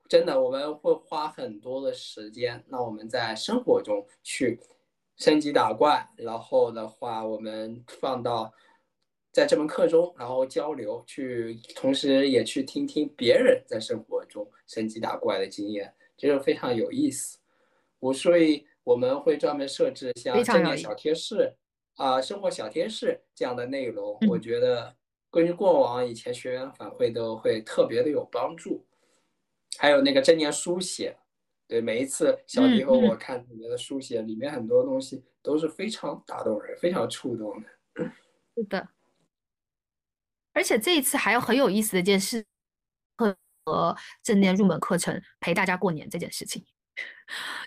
[0.09, 4.59] 真的我们会花很多的时间，那我们在生活中去
[5.17, 8.51] 升级打怪，然后的话，我们放到
[9.31, 17.37] 在这门课中，然后交流，去同时也去听听别人在生活中升级打怪的经验，这就非常有意思。
[17.99, 21.55] 我所以我们会专门设置像正念小贴士。
[21.95, 24.95] 啊，生活小贴士这样的内容，我觉得
[25.29, 28.85] 根据过往以前学员反馈都会特别的有帮助。
[29.77, 31.17] 还有那个正念书写，
[31.67, 37.69] 对每一次小迪和我看里面的书写，里面很多东西都是非常打动人、非常触动的。
[38.55, 38.89] 是的。
[40.53, 42.45] 而且这一次还有很有意思的一件事，
[43.15, 46.65] 和和正念入门课程陪大家过年这件事情。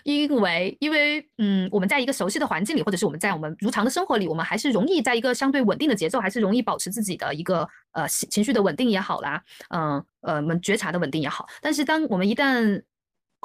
[0.03, 11.47] 因为，因为，嗯，我们在一个熟悉的环境里，或者是我们在我们如常的生活里，我们还是容易在一个相对稳定的节奏，还是容易保持自己的一个呃情绪的稳定也好啦，嗯呃，我们觉察的稳定也好。
[11.61, 12.81] 但是，当我们一旦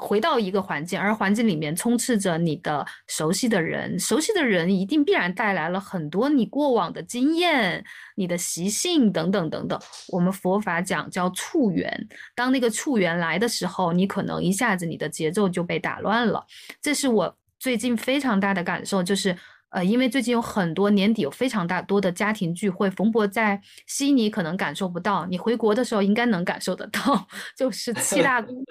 [0.00, 7.84] 回到一个环境，而环境里面充斥着你的熟悉的人，熟悉的人一定必然带来了很多你过往的经验、
[8.16, 9.78] 你的习性等等等等。
[10.08, 16.44] 我们佛法讲叫触缘，当那个触缘来的时候，你可能一下子你的节奏就被打乱了。
[16.80, 19.36] 这是我最近非常大的感受，就是
[19.68, 28.64] 呃，因为最近有很多年底有非常大多的家庭聚会，冯博在悉尼可能感受不到，你回国的时候应该能感受得到， 就是七大姑。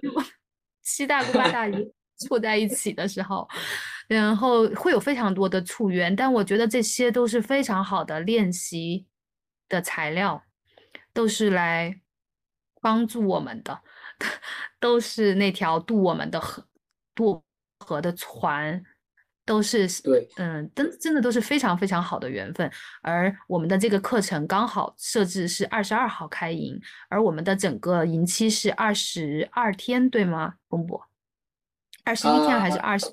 [0.82, 1.92] 七大姑八大姨
[2.28, 3.48] 凑在一起的时候，
[4.08, 9.08] 然后会有非常多的促缘，但我觉得这些都是非常好的练习
[9.70, 10.44] 的材料，
[11.14, 12.02] 都是来
[12.82, 13.82] 帮助我们的，
[14.80, 16.66] 都是那条渡我们的河
[17.16, 17.44] 渡
[17.80, 18.84] 河的船，
[19.50, 22.72] 都是对，嗯，真真的都是非常非常好的缘分。
[23.02, 26.80] 而我们的这个课程刚好设置是二十二号开营，
[27.10, 30.54] 而我们的整个营期是二十二天，对吗？
[30.68, 31.02] 公布
[32.04, 33.08] 二十一天还是二十？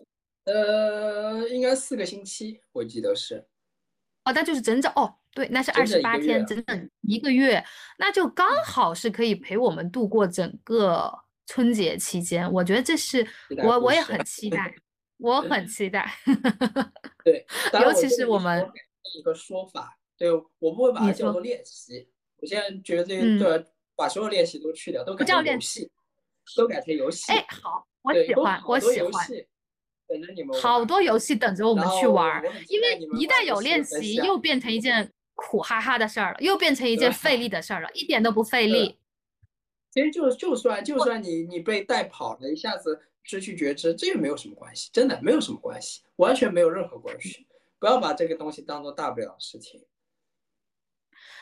[0.44, 3.46] 呃，应该四个星期，我记得是。
[4.26, 7.64] 哦，那就是整整哦，对，那是二十八天，整整一个月，
[7.98, 11.10] 那就刚好是可以陪我们度过整个
[11.46, 12.52] 春节期间。
[12.52, 13.26] 我觉得这是
[13.64, 14.74] 我我也很期待，
[15.18, 16.10] 我很期待。
[17.24, 17.46] 对，
[17.82, 18.68] 尤其是我们
[19.18, 22.08] 一个说法，对我不会把它叫做练习。
[22.38, 25.90] 我现在觉得这个对，把所有练习都去掉，都不叫练习。
[26.56, 29.12] 都改成游戏，哎，好，我喜欢，我喜欢。
[30.06, 38.96] 等着你们，好多游戏等着我们去玩，因为一旦有练习，又变成一件苦哈哈的事儿了，又变成一件费力的事儿了，一点都不费力。
[39.90, 47.46] 其实就就算就算你你被带跑了，一下子失去觉知，这也没有什么关系，真的没有什么关系，完全没有任何关系。
[47.78, 49.84] 不要把这个东西当做大不了的事情。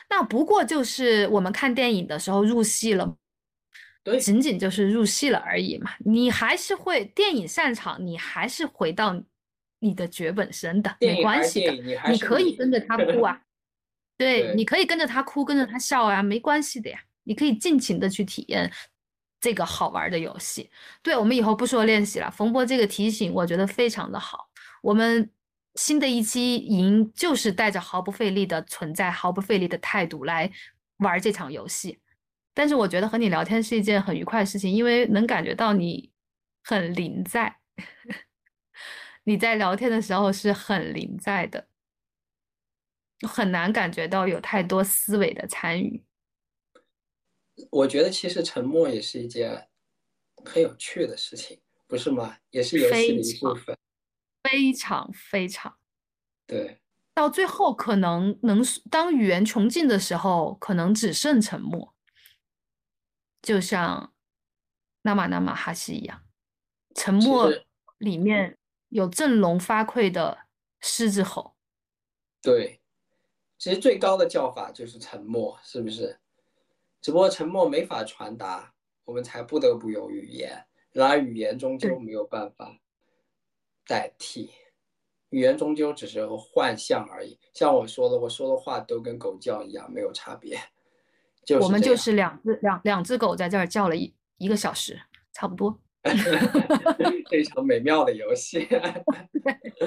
[0.09, 3.17] 那不过就是我们看电影的时候入戏了。
[4.03, 9.19] 对仅仅就是入戏了而已嘛，你还是会电影擅长，你还是回到
[9.79, 11.71] 你的觉本身的，没关系的，
[12.11, 13.41] 你可以跟着他哭啊，
[14.15, 18.71] 对，你可以跟着他哭，跟着他笑啊，没关系的呀，你可以尽情的去体验
[19.45, 20.71] 这个好玩的游戏。
[21.03, 24.49] 对我们以后不说练习了，冯博这个提醒我觉得非常的好。
[24.81, 25.29] 我们
[25.75, 30.51] 新的一期赢就是带着毫不费力的存在，毫不费力的态度来
[30.97, 31.99] 玩这场游戏。
[32.55, 36.11] 但是我觉得和你聊天是一件很愉快的事情，因为能感觉到你
[36.63, 37.57] 很临在，
[39.25, 41.67] 你在聊天的时候是很临在的，
[43.27, 46.03] 很难感觉到有太多思维的参与。
[47.69, 49.69] 我觉得其实沉默也是一件
[50.45, 52.37] 很有趣的事情，不是吗？
[52.49, 53.77] 也是游戏的一部分。
[54.43, 55.77] 非常非常。
[56.45, 56.81] 对。
[57.13, 61.95] 到最后，可能能当语言穷尽的时候，可能只剩沉默。
[63.41, 64.13] 就像
[65.03, 66.25] 那玛那玛哈西一样，
[66.93, 67.49] 沉默
[67.99, 68.57] 里面
[68.89, 70.47] 有振聋发聩的
[70.81, 71.55] 狮子吼。
[72.41, 72.81] 对，
[73.57, 76.19] 其实最高的叫法就是沉默，是不是？
[77.05, 80.65] 只不过沉默没法传达，我们才不得不用语言。
[80.91, 82.75] 然而语言终究没有办法
[83.85, 84.49] 代替，
[85.29, 87.39] 语言终究只是幻象而已。
[87.53, 90.57] 像我说的，我说的话都跟狗叫一样，没有差别。
[91.45, 94.99] 就是我们就是两只两两只狗在这儿叫了一一个小时，
[95.31, 95.79] 差不多。
[97.29, 98.67] 非常美妙的游戏。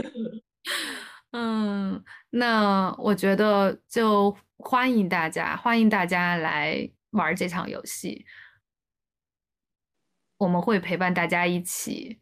[1.35, 2.01] 嗯，
[2.31, 8.27] 那我觉得就欢迎大家，欢迎大家来玩这场游戏。
[10.39, 12.21] 我们会陪伴大家一起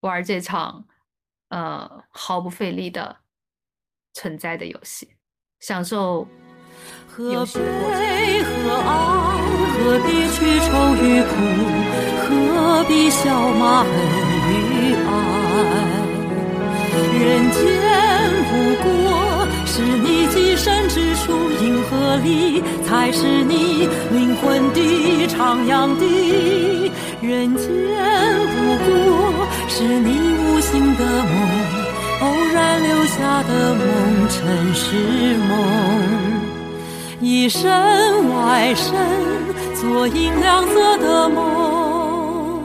[0.00, 0.86] 玩这场
[1.48, 3.20] 呃毫不费力的
[4.12, 5.16] 存在的游戏，
[5.58, 6.28] 享受。
[7.08, 9.36] 何悲何傲？
[9.72, 11.30] 何必去愁与苦？
[12.22, 13.90] 何必笑骂恩
[14.48, 15.10] 与爱？
[17.18, 17.58] 人间
[18.48, 18.50] 不
[18.82, 18.88] 过
[19.80, 26.92] 是你寄身之处，银河里才是你灵魂的徜徉地。
[27.22, 27.66] 人间
[28.52, 28.92] 不过
[29.68, 31.32] 是你无心的梦，
[32.20, 33.80] 偶然留下的梦，
[34.28, 34.84] 尘世
[35.48, 35.50] 梦。
[37.22, 37.70] 一身
[38.34, 38.94] 外身，
[39.80, 42.60] 做银亮色的梦；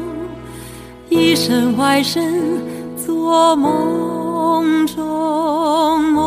[1.07, 2.59] 一身外身，
[2.97, 6.24] 做梦中梦。